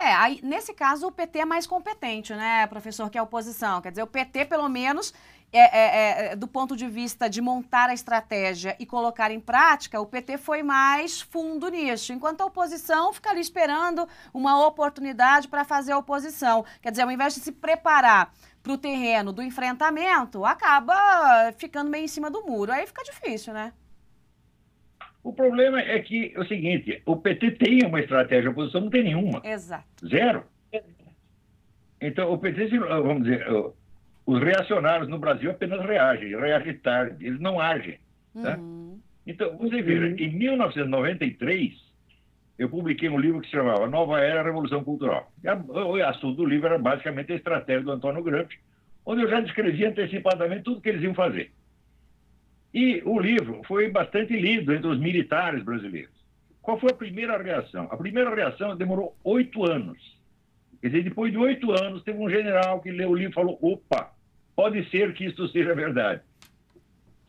[0.00, 3.80] É, aí, nesse caso o PT é mais competente, né, professor, que a oposição.
[3.80, 5.12] Quer dizer, o PT, pelo menos,
[5.52, 10.00] é, é, é, do ponto de vista de montar a estratégia e colocar em prática,
[10.00, 15.64] o PT foi mais fundo nisso, enquanto a oposição fica ali esperando uma oportunidade para
[15.64, 16.64] fazer a oposição.
[16.82, 18.32] Quer dizer, ao invés de se preparar
[18.62, 22.70] para o terreno do enfrentamento, acaba ficando meio em cima do muro.
[22.70, 23.72] Aí fica difícil, né?
[25.22, 28.90] O problema é que é o seguinte: o PT tem uma estratégia, a oposição não
[28.90, 29.40] tem nenhuma.
[29.44, 30.06] Exato.
[30.06, 30.44] Zero.
[32.00, 33.44] Então, o PT, vamos dizer,
[34.28, 37.98] os reacionários no Brasil apenas reagem, reagem tarde, eles não agem.
[38.34, 38.58] Tá?
[38.58, 39.00] Uhum.
[39.26, 40.16] Então, você veja, uhum.
[40.18, 41.72] em 1993,
[42.58, 45.32] eu publiquei um livro que se chamava Nova Era Revolução Cultural.
[45.66, 48.58] O assunto do livro era basicamente a estratégia do Antônio Gramsci,
[49.06, 51.50] onde eu já descrevia antecipadamente tudo que eles iam fazer.
[52.74, 56.12] E o livro foi bastante lido entre os militares brasileiros.
[56.60, 57.88] Qual foi a primeira reação?
[57.90, 59.96] A primeira reação demorou oito anos.
[60.82, 63.58] Quer dizer, depois de oito anos, teve um general que leu o livro e falou:
[63.62, 64.17] opa,
[64.58, 66.20] pode ser que isso seja verdade.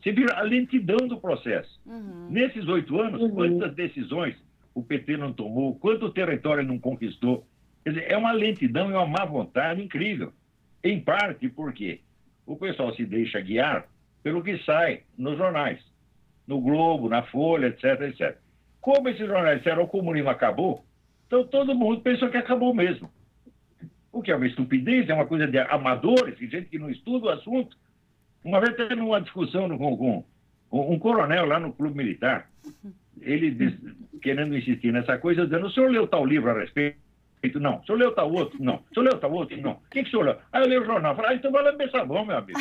[0.02, 1.80] Você vira a lentidão do processo.
[1.86, 2.26] Uhum.
[2.28, 3.30] Nesses oito anos, uhum.
[3.30, 4.34] quantas decisões
[4.74, 7.46] o PT não tomou, quanto território não conquistou.
[7.84, 10.32] Quer dizer, é uma lentidão e uma má vontade incrível.
[10.82, 12.00] Em parte porque
[12.44, 13.86] o pessoal se deixa guiar
[14.24, 15.78] pelo que sai nos jornais,
[16.48, 18.38] no Globo, na Folha, etc, etc.
[18.80, 20.84] Como esses jornais disseram o comunismo acabou,
[21.28, 23.08] então todo mundo pensou que acabou mesmo.
[24.12, 27.26] O que é uma estupidez, é uma coisa de amadores, de gente que não estuda
[27.26, 27.76] o assunto.
[28.44, 30.24] Uma vez teve uma discussão com, com,
[30.68, 32.50] com um coronel lá no clube militar,
[33.20, 33.74] ele diz,
[34.22, 36.98] querendo insistir nessa coisa, dizendo, o senhor leu tal livro a respeito?
[37.54, 37.78] Não.
[37.78, 38.62] O senhor leu tal outro?
[38.62, 38.76] Não.
[38.90, 39.60] O senhor leu tal outro?
[39.60, 39.72] Não.
[39.72, 40.38] O que, que o senhor leu?
[40.52, 41.16] Aí eu leio o jornal.
[41.16, 42.58] Falei, ah, então vai lamber sabão, meu amigo.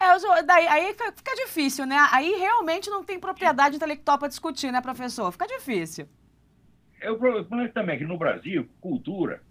[0.00, 1.96] É, daí, aí fica difícil, né?
[2.12, 5.32] Aí realmente não tem propriedade intelectual para discutir, né, professor?
[5.32, 6.08] Fica difícil.
[7.04, 9.42] É, o problema também é que no Brasil, cultura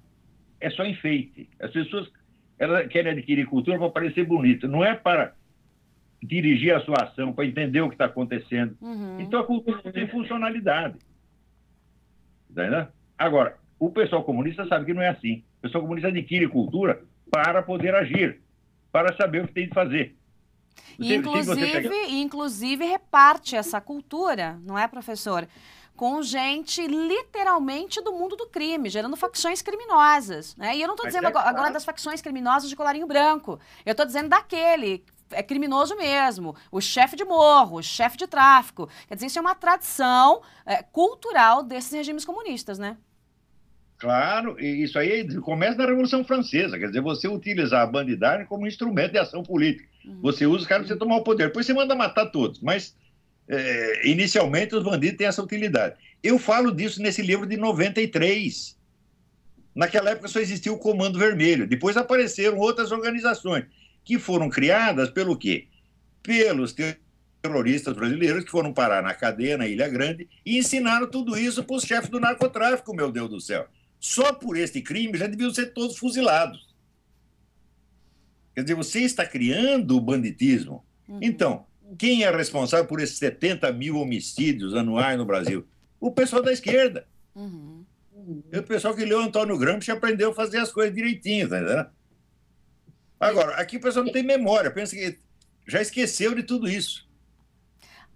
[0.59, 1.47] é só enfeite.
[1.59, 2.09] As pessoas
[2.57, 5.33] elas querem adquirir cultura para parecer bonita, não é para
[6.21, 8.75] dirigir a sua ação, para entender o que está acontecendo.
[8.81, 9.19] Uhum.
[9.19, 10.97] Então a cultura não tem funcionalidade.
[12.55, 15.43] Tá Agora, o pessoal comunista sabe que não é assim.
[15.59, 18.39] O pessoal comunista adquire cultura para poder agir,
[18.91, 20.15] para saber o que tem de fazer.
[20.97, 22.09] Você, inclusive, pegar...
[22.09, 25.47] inclusive reparte essa cultura, não é, professor?
[25.95, 30.55] Com gente literalmente do mundo do crime, gerando facções criminosas.
[30.55, 30.75] Né?
[30.75, 33.59] E eu não estou dizendo é agora, agora das facções criminosas de colarinho branco.
[33.85, 38.87] Eu estou dizendo daquele é criminoso mesmo, o chefe de morro, o chefe de tráfico.
[39.07, 42.97] Quer dizer, isso é uma tradição é, cultural desses regimes comunistas, né?
[43.97, 48.67] Claro, e isso aí começa na Revolução Francesa, quer dizer, você utilizar a bandidagem como
[48.67, 49.87] instrumento de ação política.
[50.03, 50.19] Uhum.
[50.21, 52.95] Você usa os caras para você tomar o poder, depois você manda matar todos, mas
[53.47, 55.95] é, inicialmente os bandidos têm essa utilidade.
[56.21, 58.77] Eu falo disso nesse livro de 93.
[59.75, 63.65] Naquela época só existia o Comando Vermelho, depois apareceram outras organizações
[64.03, 65.67] que foram criadas pelo quê?
[66.21, 66.75] Pelos
[67.41, 71.75] terroristas brasileiros que foram parar na cadeia na Ilha Grande e ensinaram tudo isso para
[71.75, 73.67] os chefes do narcotráfico, meu Deus do céu.
[73.99, 76.73] Só por este crime já deviam ser todos fuzilados.
[78.53, 80.85] Quer dizer, você está criando o banditismo.
[81.07, 81.19] Uhum.
[81.21, 81.65] Então,
[81.97, 85.65] quem é responsável por esses 70 mil homicídios anuais no Brasil?
[85.99, 87.07] O pessoal da esquerda.
[87.35, 87.85] Uhum.
[88.53, 91.89] O pessoal que leu Antônio Gramsci aprendeu a fazer as coisas direitinho, tá entendendo?
[93.19, 95.17] Agora, aqui o pessoal não tem memória, pensa que
[95.67, 97.07] já esqueceu de tudo isso.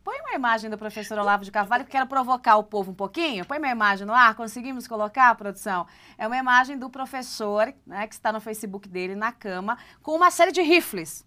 [0.03, 3.45] Põe uma imagem do professor Olavo de Carvalho, que quero provocar o povo um pouquinho.
[3.45, 5.85] Põe uma imagem no ar, conseguimos colocar, produção?
[6.17, 10.31] É uma imagem do professor, né, que está no Facebook dele, na cama, com uma
[10.31, 11.25] série de rifles.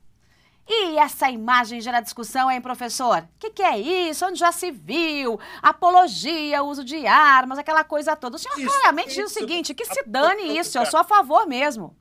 [0.73, 3.19] E essa imagem gera discussão, hein, professor?
[3.19, 4.25] O que, que, é isso?
[4.25, 5.41] Onde já se viu?
[5.61, 8.37] Apologia, uso de armas, aquela coisa toda.
[8.37, 11.05] O senhor isso, claramente isso, diz o seguinte, que se dane isso, eu sou a
[11.05, 11.97] favor mesmo.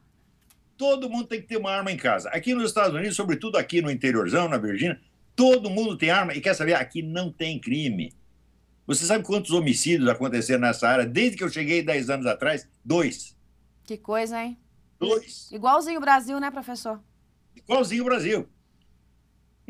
[0.78, 2.30] Todo mundo tem que ter uma arma em casa.
[2.30, 5.02] Aqui nos Estados Unidos, sobretudo aqui no interiorzão, na Virgínia,
[5.36, 6.36] todo mundo tem arma.
[6.36, 6.76] E quer saber?
[6.76, 8.14] Aqui não tem crime.
[8.86, 12.70] Você sabe quantos homicídios aconteceram nessa área desde que eu cheguei 10 anos atrás?
[12.86, 13.36] Dois.
[13.84, 14.60] Que coisa, hein?
[15.00, 15.52] Dois.
[15.52, 17.02] Igualzinho o Brasil, né, professor?
[17.56, 18.48] Igualzinho o Brasil.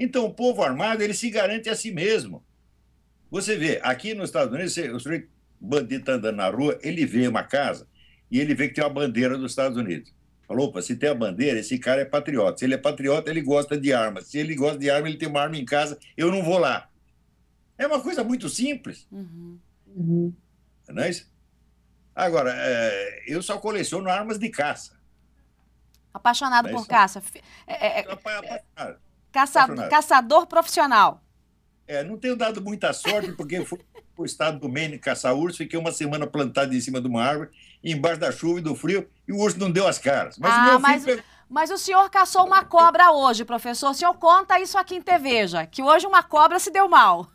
[0.02, 2.42] Então, o povo armado, ele se garante a si mesmo.
[3.30, 7.28] Você vê, aqui nos Estados Unidos, o sujeito bandido está andando na rua, ele vê
[7.28, 7.86] uma casa
[8.32, 10.14] e ele vê que tem uma bandeira dos Estados Unidos.
[10.48, 12.58] Falou, opa, se tem a bandeira, esse cara é patriota.
[12.58, 14.28] Se ele é patriota, ele gosta de armas.
[14.28, 16.90] Se ele gosta de arma, ele tem uma arma em casa, eu não vou lá.
[17.78, 19.06] É uma coisa muito simples.
[19.12, 19.60] Uhum.
[19.86, 20.34] Uhum.
[20.88, 21.30] Não é isso?
[22.16, 24.98] Agora, é, eu só coleciono armas de caça.
[26.14, 27.22] Apaixonado é por caça.
[27.68, 29.09] É, é, é apaixonado.
[29.32, 31.24] Caçador, caçador profissional.
[31.88, 33.80] É, não tenho dado muita sorte, porque fui
[34.16, 37.24] para o estado do Maine caçar urso, fiquei uma semana plantado em cima de uma
[37.24, 37.50] árvore,
[37.84, 40.38] embaixo da chuva e do frio, e o urso não deu as caras.
[40.38, 41.24] Mas ah, o mas, filho...
[41.50, 43.90] mas o senhor caçou uma cobra hoje, professor.
[43.90, 47.28] O senhor conta isso aqui em Teveja, que hoje uma cobra se deu mal.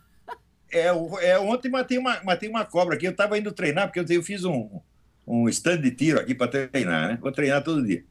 [0.71, 0.87] É,
[1.21, 3.05] é ontem matei uma, matei uma cobra aqui.
[3.05, 4.81] Eu estava indo treinar, porque eu, eu fiz um,
[5.27, 7.17] um stand de tiro aqui para treinar, né?
[7.21, 8.05] Vou treinar todo dia.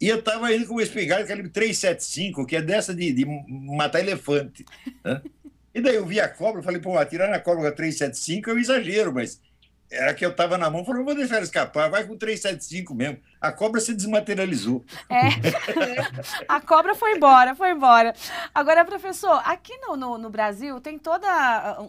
[0.00, 4.00] E eu estava indo com uma espingarda calibre 375, que é dessa de, de matar
[4.00, 4.64] elefante.
[5.04, 5.20] Né?
[5.74, 8.58] E daí eu vi a cobra, falei, pô, atirar na cobra com 375 é um
[8.58, 9.40] exagero, mas
[9.90, 13.20] era que eu estava na mão, falei, não vou deixar escapar, vai com 375 mesmo.
[13.40, 14.84] A cobra se desmaterializou.
[15.08, 15.28] É,
[16.48, 18.14] a cobra foi embora, foi embora.
[18.54, 21.24] Agora, professor, aqui no, no, no Brasil tem todo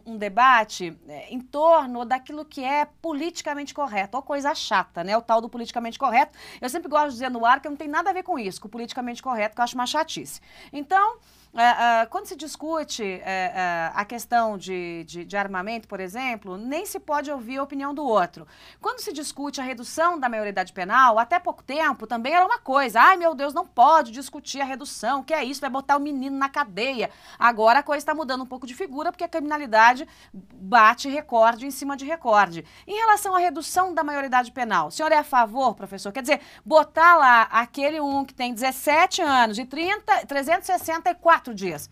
[0.06, 5.18] um debate é, em torno daquilo que é politicamente correto, ou coisa chata, né?
[5.18, 6.38] O tal do politicamente correto.
[6.62, 8.62] Eu sempre gosto de dizer no ar que não tem nada a ver com isso,
[8.62, 10.40] com o politicamente correto, que eu acho uma chatice.
[10.72, 11.18] Então,
[11.52, 17.00] Uh, quando se discute uh, a questão de, de, de, armamento, por exemplo, nem se
[17.00, 18.48] pode ouvir a opinião do outro.
[18.80, 23.02] Quando se discute a redução da maioridade penal, até pouco tempo também era uma coisa.
[23.02, 25.24] Ai, meu Deus, não pode discutir a redução.
[25.24, 25.60] que é isso?
[25.60, 27.10] Vai botar o menino na cadeia.
[27.40, 31.72] Agora a coisa está mudando um pouco de figura, porque a criminalidade bate recorde em
[31.72, 32.64] cima de recorde.
[32.86, 36.12] Em relação à redução da maioridade penal, o senhor é a favor, professor?
[36.12, 41.90] Quer dizer, botar lá aquele um que tem 17 anos e 30, 364 quatro dias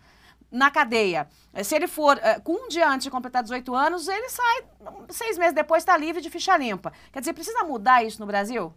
[0.50, 1.26] na cadeia.
[1.62, 4.62] Se ele for uh, com um dia antes de completar 18 anos, ele sai,
[5.10, 6.92] seis meses depois está livre de ficha limpa.
[7.12, 8.72] Quer dizer, precisa mudar isso no Brasil?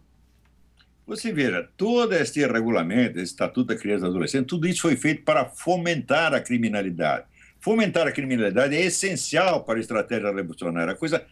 [1.06, 4.96] Você veja, todo este regulamento, esse Estatuto da Criança e do Adolescente, tudo isso foi
[4.96, 7.26] feito para fomentar a criminalidade.
[7.58, 10.92] Fomentar a criminalidade é essencial para a estratégia revolucionária.
[10.92, 11.24] A coisa,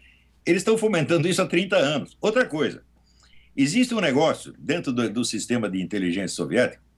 [0.45, 2.17] eles estão fomentando isso há 30 anos.
[2.21, 2.83] Outra coisa,
[3.57, 6.90] existe um negócio dentro do, do sistema de inteligência soviético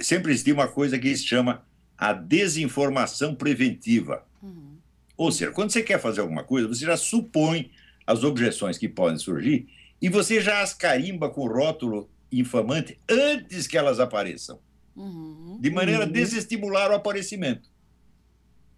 [0.00, 1.64] sempre existiu uma coisa que se chama
[1.96, 4.24] a desinformação preventiva.
[4.42, 4.76] Uhum.
[5.16, 7.70] Ou seja, quando você quer fazer alguma coisa, você já supõe
[8.06, 9.68] as objeções que podem surgir
[10.00, 14.60] e você já as carimba com o rótulo infamante antes que elas apareçam.
[14.94, 15.58] Uhum.
[15.60, 16.12] De maneira a uhum.
[16.12, 17.68] desestimular o aparecimento.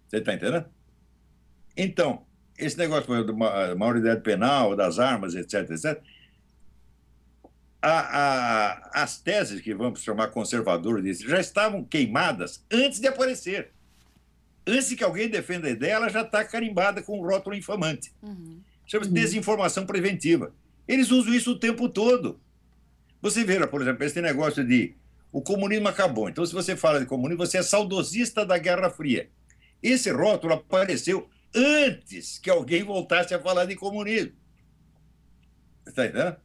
[0.07, 0.65] Você está entendendo?
[1.75, 2.23] Então,
[2.57, 6.01] esse negócio da maioridade penal, das armas, etc., etc.,
[7.81, 13.71] a, a, as teses que vamos chamar conservadoras já estavam queimadas antes de aparecer.
[14.67, 18.13] Antes que alguém defenda a ideia, ela já está carimbada com um rótulo infamante.
[18.21, 18.61] Uhum.
[18.85, 20.53] Chama-se desinformação preventiva.
[20.87, 22.39] Eles usam isso o tempo todo.
[23.21, 24.95] Você vê, por exemplo, esse negócio de
[25.31, 26.27] o comunismo acabou.
[26.27, 29.29] Então, se você fala de comunismo, você é saudosista da Guerra Fria.
[29.81, 34.33] Esse rótulo apareceu antes que alguém voltasse a falar de comunismo.
[35.87, 36.37] Está entendendo?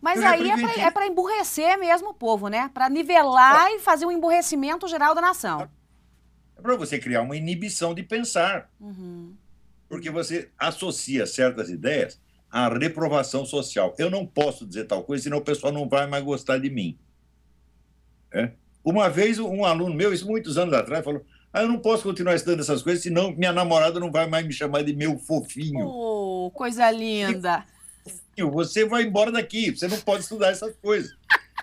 [0.00, 2.70] Mas aí é para é emburrecer mesmo o povo, né?
[2.72, 5.62] Para nivelar e fazer um emburrecimento geral da nação.
[5.62, 5.84] É
[6.64, 8.70] para você criar uma inibição de pensar.
[8.80, 9.34] Uhum.
[9.86, 12.18] Porque você associa certas ideias
[12.50, 13.94] à reprovação social.
[13.98, 16.98] Eu não posso dizer tal coisa, senão o pessoal não vai mais gostar de mim.
[18.32, 18.52] É?
[18.82, 22.34] Uma vez, um aluno meu, isso muitos anos atrás, falou: Aí eu não posso continuar
[22.34, 25.86] estudando essas coisas, senão minha namorada não vai mais me chamar de meu fofinho.
[25.86, 27.64] Oh, coisa linda.
[28.52, 31.16] Você vai embora daqui, você não pode estudar essas coisas.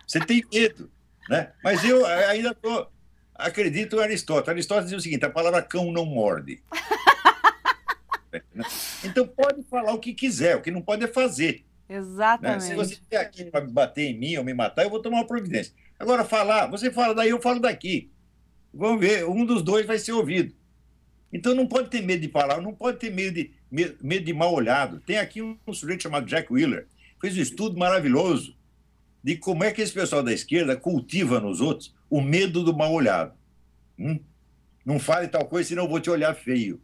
[0.08, 0.89] Você tem medo.
[1.30, 1.51] Né?
[1.63, 2.88] Mas eu ainda tô,
[3.36, 4.49] acredito em Aristóteles.
[4.49, 6.62] Aristóteles diz o seguinte: a palavra cão não morde.
[9.04, 11.65] então pode falar o que quiser, o que não pode é fazer.
[11.88, 12.62] Exatamente.
[12.62, 12.69] Né?
[12.69, 15.27] Se você vier aqui para bater em mim ou me matar, eu vou tomar uma
[15.27, 15.73] providência.
[15.99, 18.10] Agora, falar, você fala daí, eu falo daqui.
[18.73, 20.56] Vamos ver, um dos dois vai ser ouvido.
[21.32, 24.54] Então não pode ter medo de falar, não pode ter medo de, medo de mal
[24.54, 25.00] olhado.
[25.00, 26.88] Tem aqui um, um sujeito chamado Jack Wheeler,
[27.20, 28.56] fez um estudo maravilhoso
[29.24, 32.91] de como é que esse pessoal da esquerda cultiva nos outros o medo do mal
[32.91, 33.34] olhado.
[33.98, 34.20] Hum?
[34.86, 36.82] Não fale tal coisa, senão eu vou te olhar feio.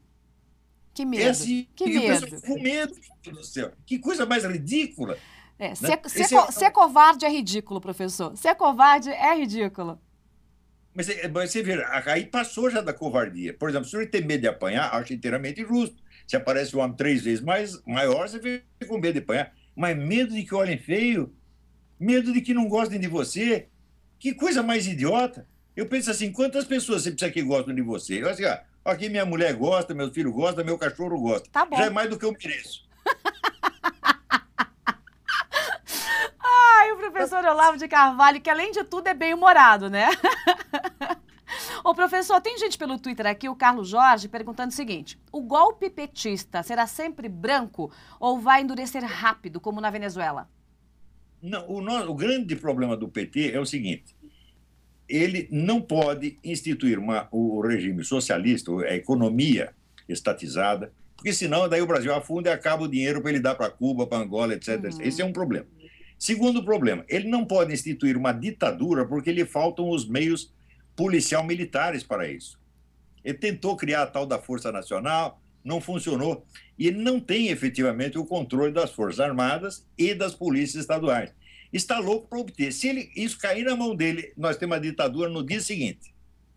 [0.93, 1.23] Que medo.
[1.23, 2.41] É assim, que medo.
[2.41, 2.93] Com medo,
[3.25, 3.71] do céu.
[3.85, 5.17] Que coisa mais ridícula.
[5.59, 5.75] É, né?
[5.75, 6.51] ser, ser, é...
[6.51, 8.35] ser, covarde é ridículo, professor.
[8.37, 9.99] Ser covarde é ridículo.
[10.97, 11.05] Mas
[11.51, 13.53] você vê, aí passou já da covardia.
[13.53, 15.95] Por exemplo, se o senhor tem medo de apanhar, acho inteiramente justo.
[16.25, 19.53] Se aparece um homem três vezes mais maior, você fica com medo de apanhar.
[19.75, 21.31] Mas medo de que olhem feio,
[21.99, 23.67] medo de que não gostem de você.
[24.17, 25.47] Que coisa mais idiota.
[25.75, 28.23] Eu penso assim, quantas pessoas você precisa que gostam de você?
[28.23, 31.47] Eu assim, ah, aqui minha mulher gosta, meu filho gosta, meu cachorro gosta.
[31.51, 31.77] Tá bom.
[31.77, 32.87] Já é mais do que eu mereço.
[36.87, 40.07] Ai, o professor Olavo de Carvalho, que além de tudo é bem humorado, né?
[41.83, 45.89] Ô, professor, tem gente pelo Twitter aqui, o Carlos Jorge, perguntando o seguinte: o golpe
[45.89, 50.49] petista será sempre branco ou vai endurecer rápido, como na Venezuela?
[51.41, 54.15] Não, o, no, o grande problema do PT é o seguinte:
[55.09, 59.73] ele não pode instituir uma, o regime socialista, a economia
[60.07, 63.69] estatizada, porque senão daí o Brasil afunda e acaba o dinheiro para ele dar para
[63.69, 64.83] Cuba, para Angola, etc.
[64.83, 65.01] Uhum.
[65.01, 65.65] Esse é um problema.
[66.17, 70.51] Segundo problema, ele não pode instituir uma ditadura porque lhe faltam os meios
[70.95, 72.59] policial-militares para isso.
[73.23, 76.45] Ele tentou criar a tal da Força Nacional, não funcionou.
[76.79, 81.33] E ele não tem efetivamente o controle das Forças Armadas e das polícias estaduais.
[81.71, 82.71] Está louco para obter.
[82.71, 86.13] Se ele, isso cair na mão dele, nós temos uma ditadura no dia seguinte.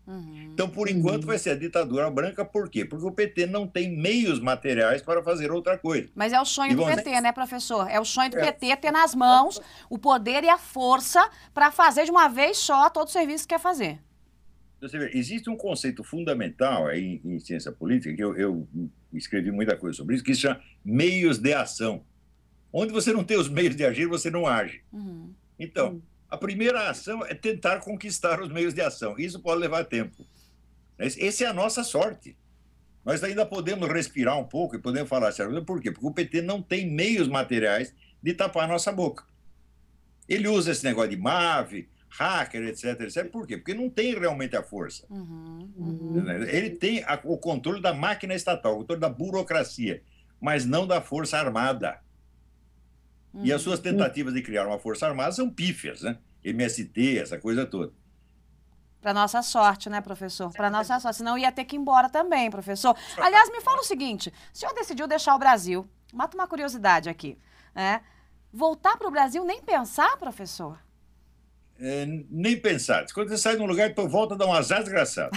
[0.07, 0.49] Uhum.
[0.53, 2.83] Então, por enquanto, vai ser a ditadura branca, por quê?
[2.83, 6.09] Porque o PT não tem meios materiais para fazer outra coisa.
[6.15, 7.89] Mas é o sonho do PT, né, professor?
[7.89, 8.51] É o sonho do é.
[8.51, 12.89] PT ter nas mãos o poder e a força para fazer de uma vez só
[12.89, 13.99] todo o serviço que quer fazer.
[14.81, 18.67] Você vê, existe um conceito fundamental aí em, em ciência política, que eu, eu,
[19.13, 22.03] escrevi muita coisa sobre isso, que se chama meios de ação.
[22.73, 24.81] Onde você não tem os meios de agir, você não age.
[24.91, 25.33] Uhum.
[25.59, 26.01] Então, uhum.
[26.31, 29.19] A primeira ação é tentar conquistar os meios de ação.
[29.19, 30.25] Isso pode levar tempo.
[30.97, 32.37] Essa é a nossa sorte.
[33.03, 35.65] Nós ainda podemos respirar um pouco e podemos falar sério.
[35.65, 35.91] Por quê?
[35.91, 39.25] Porque o PT não tem meios materiais de tapar a nossa boca.
[40.29, 43.29] Ele usa esse negócio de MAVE, hacker, etc, etc.
[43.29, 43.57] Por quê?
[43.57, 45.05] Porque não tem realmente a força.
[45.09, 46.27] Uhum, uhum.
[46.47, 50.01] Ele tem a, o controle da máquina estatal, o controle da burocracia,
[50.39, 51.99] mas não da força armada.
[53.33, 53.45] Uhum.
[53.45, 53.83] E as suas uhum.
[53.83, 56.17] tentativas de criar uma força armada são pífias, né?
[56.43, 57.93] MST, essa coisa toda.
[58.99, 60.51] Para nossa sorte, né, professor?
[60.51, 61.17] Para nossa sorte.
[61.17, 62.95] Senão ia ter que ir embora também, professor.
[63.17, 65.87] Aliás, me fala o seguinte: o senhor decidiu deixar o Brasil.
[66.13, 67.37] Mata uma curiosidade aqui.
[67.73, 68.01] Né?
[68.51, 70.77] Voltar para o Brasil nem pensar, professor?
[71.81, 73.05] é, nem pensar.
[73.11, 75.31] Quando você sai de um lugar, e volta a dar um azar desgraçado.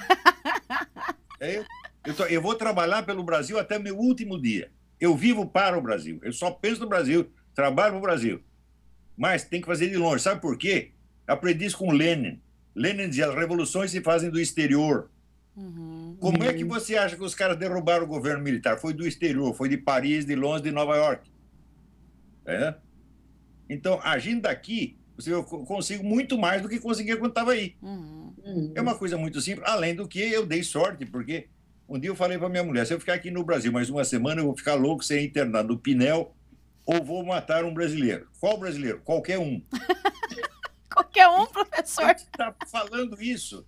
[1.40, 1.64] é,
[2.04, 4.70] eu, tô, eu vou trabalhar pelo Brasil até meu último dia.
[5.00, 6.20] Eu vivo para o Brasil.
[6.22, 8.40] Eu só penso no Brasil, trabalho no Brasil.
[9.17, 10.23] Mas tem que fazer de longe.
[10.23, 10.90] Sabe por quê?
[11.27, 12.40] Aprendi isso com Lenin.
[12.75, 15.11] Lenin dizia: as revoluções se fazem do exterior.
[15.57, 16.49] Uhum, Como uhum.
[16.49, 18.77] é que você acha que os caras derrubaram o governo militar?
[18.79, 21.31] Foi do exterior, foi de Paris, de Londres, de Nova York.
[22.45, 22.75] É?
[23.71, 27.77] Então, agindo daqui, eu consigo muito mais do que conseguia quando estava aí.
[27.81, 28.73] Uhum.
[28.75, 31.47] É uma coisa muito simples, além do que eu dei sorte, porque
[31.88, 34.05] um dia eu falei para minha mulher: se eu ficar aqui no Brasil mais uma
[34.05, 36.35] semana, eu vou ficar louco ser internado no Pinel
[36.87, 38.29] ou vou matar um brasileiro.
[38.40, 39.01] Qual brasileiro?
[39.05, 39.62] Qualquer um.
[40.92, 42.11] Qualquer um, professor.
[42.11, 43.66] Está falando isso.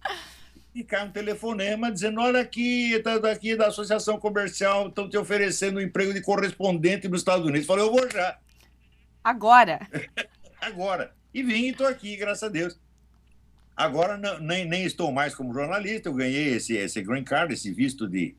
[0.75, 5.79] E cai um telefonema dizendo: olha aqui, tá daqui da Associação Comercial, estão te oferecendo
[5.79, 7.67] um emprego de correspondente nos Estados Unidos.
[7.67, 8.39] Falei, eu vou já.
[9.25, 9.81] Agora.
[10.61, 11.13] Agora.
[11.35, 12.79] E vim e estou aqui, graças a Deus.
[13.77, 17.71] Agora não, nem, nem estou mais como jornalista, eu ganhei esse, esse green card, esse
[17.71, 18.35] visto de,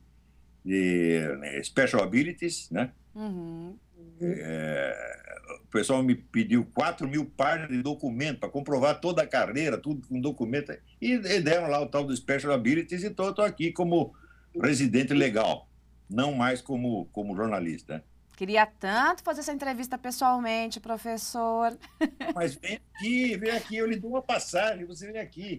[0.64, 2.90] de né, special abilities, né?
[3.14, 3.76] Uhum.
[4.20, 5.18] É,
[5.62, 10.06] o pessoal me pediu 4 mil páginas de documento para comprovar toda a carreira, tudo
[10.06, 10.72] com documento.
[11.00, 14.14] E, e deram lá o tal do Special Abilities e estou aqui como
[14.60, 15.68] residente legal,
[16.08, 18.02] não mais como, como jornalista.
[18.38, 21.76] Queria tanto fazer essa entrevista pessoalmente, professor.
[22.36, 25.58] Mas vem aqui, vem aqui, eu lhe dou uma passagem, você vem aqui.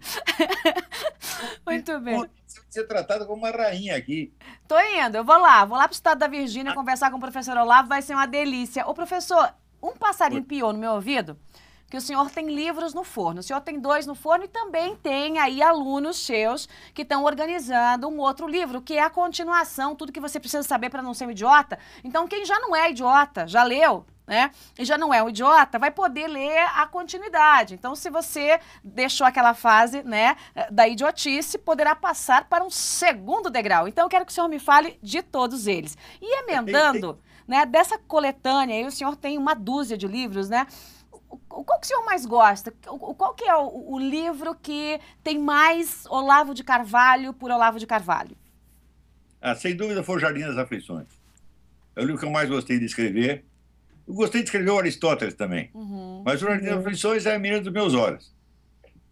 [1.67, 2.23] Muito bem.
[2.47, 4.33] Você ser tratada como uma rainha aqui.
[4.65, 7.57] Tô indo, eu vou lá, vou lá pro estado da Virgínia conversar com o professor
[7.57, 8.87] Olavo, vai ser uma delícia.
[8.87, 9.53] Ô, professor,
[9.83, 11.37] um passarinho piou no meu ouvido
[11.89, 13.39] que o senhor tem livros no forno.
[13.39, 18.07] O senhor tem dois no forno e também tem aí alunos seus que estão organizando
[18.07, 21.25] um outro livro, que é a continuação, tudo que você precisa saber para não ser
[21.25, 21.79] um idiota.
[22.03, 24.51] Então, quem já não é idiota, já leu, né?
[24.77, 27.73] E já não é um idiota, vai poder ler a continuidade.
[27.73, 30.37] Então, se você deixou aquela fase, né,
[30.69, 33.87] da idiotice, poderá passar para um segundo degrau.
[33.87, 35.97] Então, eu quero que o senhor me fale de todos eles.
[36.21, 40.67] E emendando, né, dessa coletânea, aí o senhor tem uma dúzia de livros, né?
[41.47, 42.71] Qual que o senhor mais gosta?
[42.71, 47.85] Qual que é o, o, livro que tem mais Olavo de Carvalho por Olavo de
[47.85, 48.35] Carvalho?
[49.41, 51.07] Ah, sem dúvida foi o Jardim das Aflições.
[51.95, 53.45] É o livro que eu mais gostei de escrever.
[54.07, 55.69] Eu gostei de escrever o Aristóteles também.
[55.73, 56.23] Uhum.
[56.25, 58.33] Mas o Jardim das Aflições é a menina dos meus olhos.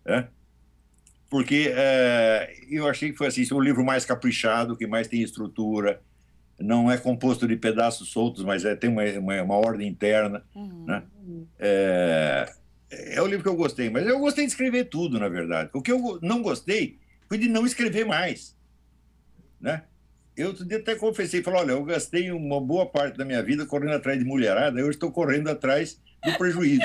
[0.05, 0.28] É?
[1.30, 6.01] Porque é, eu achei que foi assim, o livro mais caprichado, que mais tem estrutura,
[6.59, 10.43] não é composto de pedaços soltos, mas é, tem uma, uma, uma ordem interna.
[10.55, 10.86] Uhum.
[10.86, 11.03] Né?
[11.59, 12.51] É,
[12.89, 15.69] é o livro que eu gostei, mas eu gostei de escrever tudo, na verdade.
[15.73, 18.55] O que eu não gostei foi de não escrever mais.
[19.59, 19.83] Né?
[20.35, 24.19] Eu até confessei, falei, olha, eu gastei uma boa parte da minha vida correndo atrás
[24.19, 26.83] de mulherada, eu estou correndo atrás do prejuízo.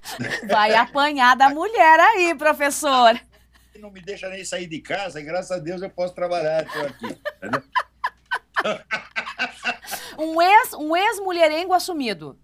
[0.48, 3.20] Vai apanhar da mulher aí, professor.
[3.78, 6.86] Não me deixa nem sair de casa, e graças a Deus eu posso trabalhar, estou
[6.86, 7.20] aqui.
[10.18, 12.38] um ex, um ex-mulherengo assumido.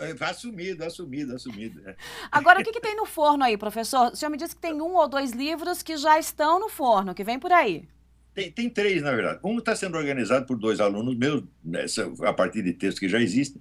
[0.00, 1.88] É, assumido, assumido, assumido.
[1.88, 1.94] É.
[2.30, 4.12] Agora, o que, que tem no forno aí, professor?
[4.12, 7.14] O senhor me disse que tem um ou dois livros que já estão no forno,
[7.14, 7.88] que vem por aí.
[8.34, 9.40] Tem, tem três, na verdade.
[9.44, 13.20] Um está sendo organizado por dois alunos meus, nessa, a partir de textos que já
[13.20, 13.60] existem,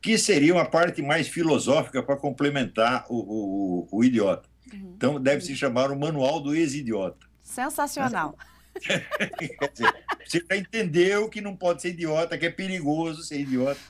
[0.00, 4.48] que seria uma parte mais filosófica para complementar o, o, o idiota.
[4.72, 4.92] Uhum.
[4.96, 7.26] Então, deve se chamar o Manual do Ex-Idiota.
[7.42, 8.36] Sensacional.
[8.78, 9.94] Quer dizer,
[10.24, 13.80] você já entendeu que não pode ser idiota, que é perigoso ser idiota.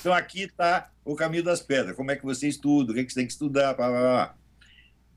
[0.00, 1.96] Então aqui está o caminho das pedras.
[1.96, 4.00] Como é que você estuda, o que, é que você tem que estudar, blá, blá,
[4.00, 4.34] blá.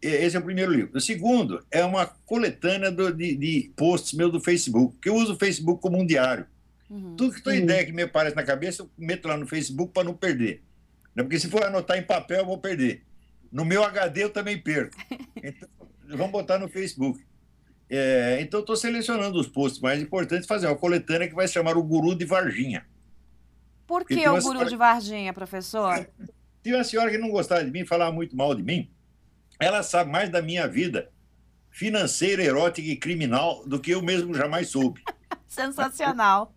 [0.02, 0.92] Esse é o primeiro livro.
[0.96, 5.34] O segundo é uma coletânea do, de, de, posts meu do Facebook, que eu uso
[5.34, 6.46] o Facebook como um diário.
[6.90, 7.16] Uhum.
[7.16, 7.64] Tudo que tem uhum.
[7.64, 10.62] ideia que me aparece na cabeça, eu meto lá no Facebook para não perder.
[11.16, 11.24] Né?
[11.24, 13.04] Porque se for anotar em papel, eu vou perder.
[13.52, 14.96] No meu HD eu também perco.
[16.08, 17.22] Então, vamos botar no Facebook.
[17.90, 21.54] É, então, estou selecionando os posts mais importantes e fazer uma coletânea que vai se
[21.54, 22.86] chamar o Guru de Varginha.
[23.88, 26.08] Por que o Guru de Varginha, professor?
[26.62, 28.92] Tinha uma senhora que não gostava de mim, falava muito mal de mim.
[29.58, 31.10] Ela sabe mais da minha vida
[31.72, 35.02] financeira, erótica e criminal do que eu mesmo jamais soube.
[35.48, 36.54] Sensacional.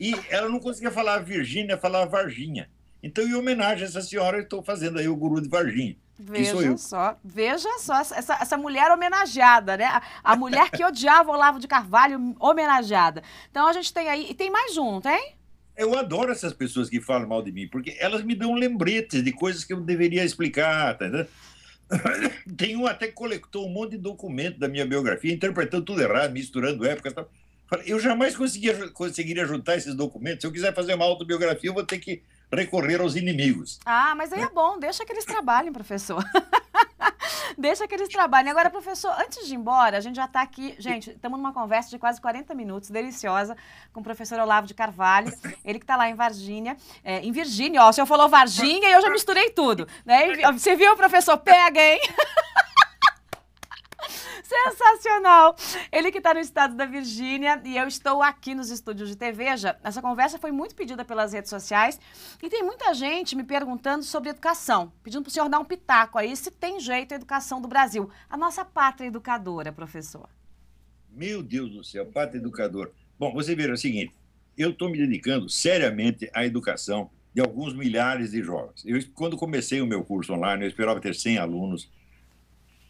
[0.00, 2.70] E ela não conseguia falar Virgínia, falava Varginha.
[3.02, 5.96] Então, em homenagem a essa senhora, eu estou fazendo aí o Guru de Varginha.
[6.18, 9.84] Veja só, veja só, essa, essa mulher homenageada, né?
[9.84, 13.22] A, a mulher que odiava Olavo de Carvalho, homenageada.
[13.50, 15.34] Então a gente tem aí, e tem mais um, tem?
[15.76, 19.32] Eu adoro essas pessoas que falam mal de mim, porque elas me dão lembretes de
[19.32, 21.06] coisas que eu deveria explicar, tá?
[22.56, 26.32] Tem um até que coletou um monte de documento da minha biografia, interpretando tudo errado,
[26.32, 27.12] misturando épocas.
[27.12, 27.28] Tal.
[27.84, 30.42] Eu jamais conseguiria, conseguiria juntar esses documentos.
[30.42, 32.22] Se eu quiser fazer uma autobiografia, eu vou ter que
[32.52, 33.80] recorrer aos inimigos.
[33.84, 36.22] Ah, mas aí é bom, deixa que eles trabalhem, professor.
[37.58, 38.50] deixa que eles trabalhem.
[38.50, 41.90] Agora, professor, antes de ir embora, a gente já está aqui, gente, estamos numa conversa
[41.90, 43.56] de quase 40 minutos, deliciosa,
[43.92, 45.32] com o professor Olavo de Carvalho,
[45.64, 48.92] ele que está lá em Varginha, é, em Virgínia, ó, o senhor falou Varginha e
[48.92, 50.34] eu já misturei tudo, né?
[50.52, 51.36] Você viu, professor?
[51.38, 52.00] Pega, hein?
[54.42, 55.56] Sensacional!
[55.92, 59.44] Ele que está no estado da Virgínia e eu estou aqui nos estúdios de TV.
[59.44, 62.00] Veja, essa conversa foi muito pedida pelas redes sociais
[62.42, 66.18] e tem muita gente me perguntando sobre educação, pedindo para o senhor dar um pitaco
[66.18, 68.08] aí se tem jeito a educação do Brasil.
[68.28, 70.28] A nossa pátria educadora, professor.
[71.10, 72.90] Meu Deus do céu, pátria educadora.
[73.18, 74.14] Bom, você vê é o seguinte,
[74.56, 78.84] eu estou me dedicando seriamente à educação de alguns milhares de jovens.
[78.84, 81.90] Eu, quando comecei o meu curso online, eu esperava ter 100 alunos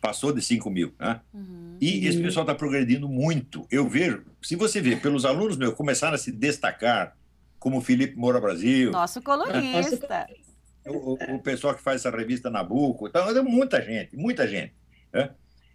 [0.05, 0.95] passou de 5 mil.
[1.01, 1.19] Né?
[1.33, 1.79] Uhum.
[1.81, 3.67] E esse pessoal está progredindo muito.
[3.71, 7.17] Eu vejo, se você ver, pelos alunos meus começaram a se destacar,
[7.59, 8.91] como o Felipe Moura Brasil.
[8.91, 10.07] Nosso colunista.
[10.07, 10.27] Né?
[10.87, 13.09] O, o, pessoal que faz essa revista Nabucco.
[13.09, 14.75] Então, muita gente, muita gente.
[15.11, 15.31] Né?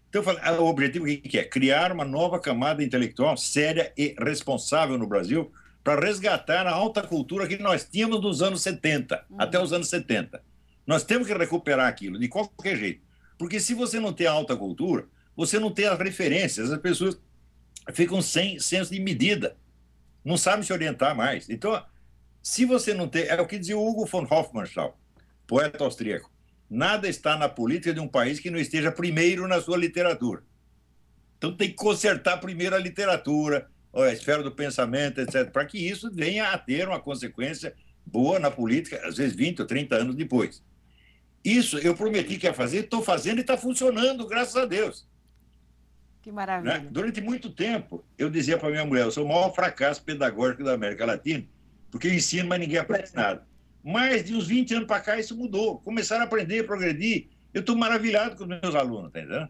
[0.08, 1.44] Então, ah, o objetivo que é?
[1.44, 5.52] Criar uma nova camada intelectual séria e responsável no Brasil
[5.84, 9.38] para resgatar a alta cultura que nós tínhamos nos anos 70, uhum.
[9.40, 10.40] até os anos 70.
[10.86, 13.09] Nós temos que recuperar aquilo, de qualquer jeito.
[13.40, 17.18] Porque se você não tem alta cultura, você não tem as referências, as pessoas
[17.94, 19.56] ficam sem senso de medida,
[20.24, 21.50] não sabem se orientar mais.
[21.50, 21.82] Então,
[22.44, 23.24] se você não tem.
[23.24, 25.00] É o que dizia o Hugo von Hofmannsthal,
[25.48, 26.30] poeta austríaco.
[26.70, 30.44] Nada está na política de um país que não esteja primeiro na sua literatura.
[31.38, 36.12] Então tem que consertar primeiro a literatura, a esfera do pensamento, etc., para que isso
[36.14, 37.74] venha a ter uma consequência
[38.06, 40.62] boa na política, às vezes 20 ou 30 anos depois.
[41.44, 45.08] Isso eu prometi que ia fazer, estou fazendo e está funcionando, graças a Deus.
[46.22, 46.80] Que maravilha.
[46.80, 46.88] Né?
[46.92, 50.74] Durante muito tempo, eu dizia para minha mulher, eu sou o maior fracasso pedagógico da
[50.74, 51.46] América Latina,
[51.90, 53.48] porque eu ensino, mas ninguém aprende nada.
[53.84, 55.80] Mas de uns 20 anos para cá, isso mudou.
[55.80, 57.28] Começaram a aprender, a progredir.
[57.54, 59.50] Eu estou maravilhado com os meus alunos, tá entendendo?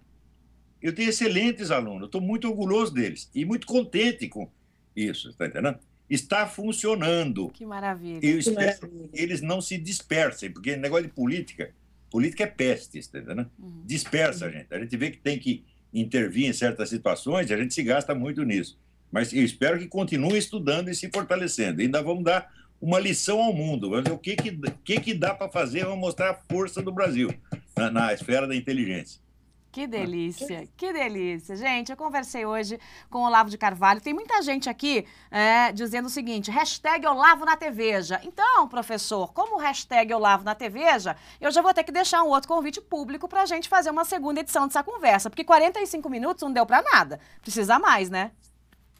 [0.81, 4.49] Eu tenho excelentes alunos, estou muito orgulhoso deles e muito contente com
[4.95, 5.77] isso, está entendendo?
[6.09, 7.49] Está funcionando.
[7.49, 8.19] Que maravilha.
[8.25, 9.09] Eu espero maravilha.
[9.09, 11.73] que eles não se dispersem, porque negócio de política,
[12.09, 13.49] política é peste, está entendendo?
[13.59, 13.83] Uhum.
[13.85, 14.73] Dispersa a gente.
[14.73, 18.43] A gente vê que tem que intervir em certas situações, a gente se gasta muito
[18.43, 18.77] nisso.
[19.11, 21.81] Mas eu espero que continue estudando e se fortalecendo.
[21.81, 22.51] Ainda vamos dar
[22.81, 23.89] uma lição ao mundo.
[23.89, 26.91] Vamos ver o que, que, que, que dá para fazer, vamos mostrar a força do
[26.91, 27.33] Brasil
[27.75, 29.19] na, na esfera da inteligência.
[29.71, 31.55] Que delícia, que delícia.
[31.55, 34.01] Gente, eu conversei hoje com o Olavo de Carvalho.
[34.01, 38.19] Tem muita gente aqui é, dizendo o seguinte, hashtag Olavo na TVja.
[38.23, 42.47] Então, professor, como hashtag Olavo na TVja, eu já vou ter que deixar um outro
[42.47, 46.51] convite público para a gente fazer uma segunda edição dessa conversa, porque 45 minutos não
[46.51, 47.19] deu para nada.
[47.41, 48.31] Precisa mais, né?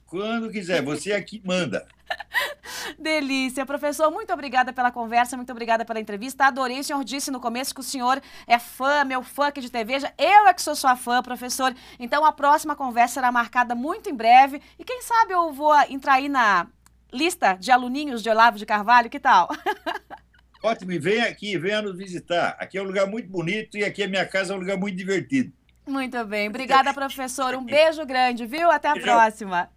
[0.06, 1.88] Quando quiser, você aqui manda.
[2.98, 3.66] Delícia.
[3.66, 6.46] Professor, muito obrigada pela conversa, muito obrigada pela entrevista.
[6.46, 6.80] Adorei.
[6.80, 9.98] O senhor disse no começo que o senhor é fã, meu fã aqui de TV.
[10.18, 11.74] Eu é que sou sua fã, professor.
[12.00, 14.62] Então a próxima conversa será marcada muito em breve.
[14.78, 16.68] E quem sabe eu vou entrar aí na
[17.12, 19.50] lista de aluninhos de Olavo de Carvalho, que tal?
[20.62, 22.58] Ótimo, e vem aqui, venha nos visitar.
[22.60, 24.96] Aqui é um lugar muito bonito e aqui a minha casa é um lugar muito
[24.96, 25.54] divertido.
[25.88, 26.50] Muito bem.
[26.50, 27.56] Obrigada, professor.
[27.56, 28.70] Um beijo grande, viu?
[28.70, 29.70] Até a próxima.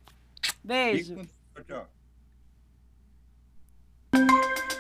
[0.63, 1.23] Beijo.
[1.67, 1.92] Tchau.
[4.13, 4.72] Música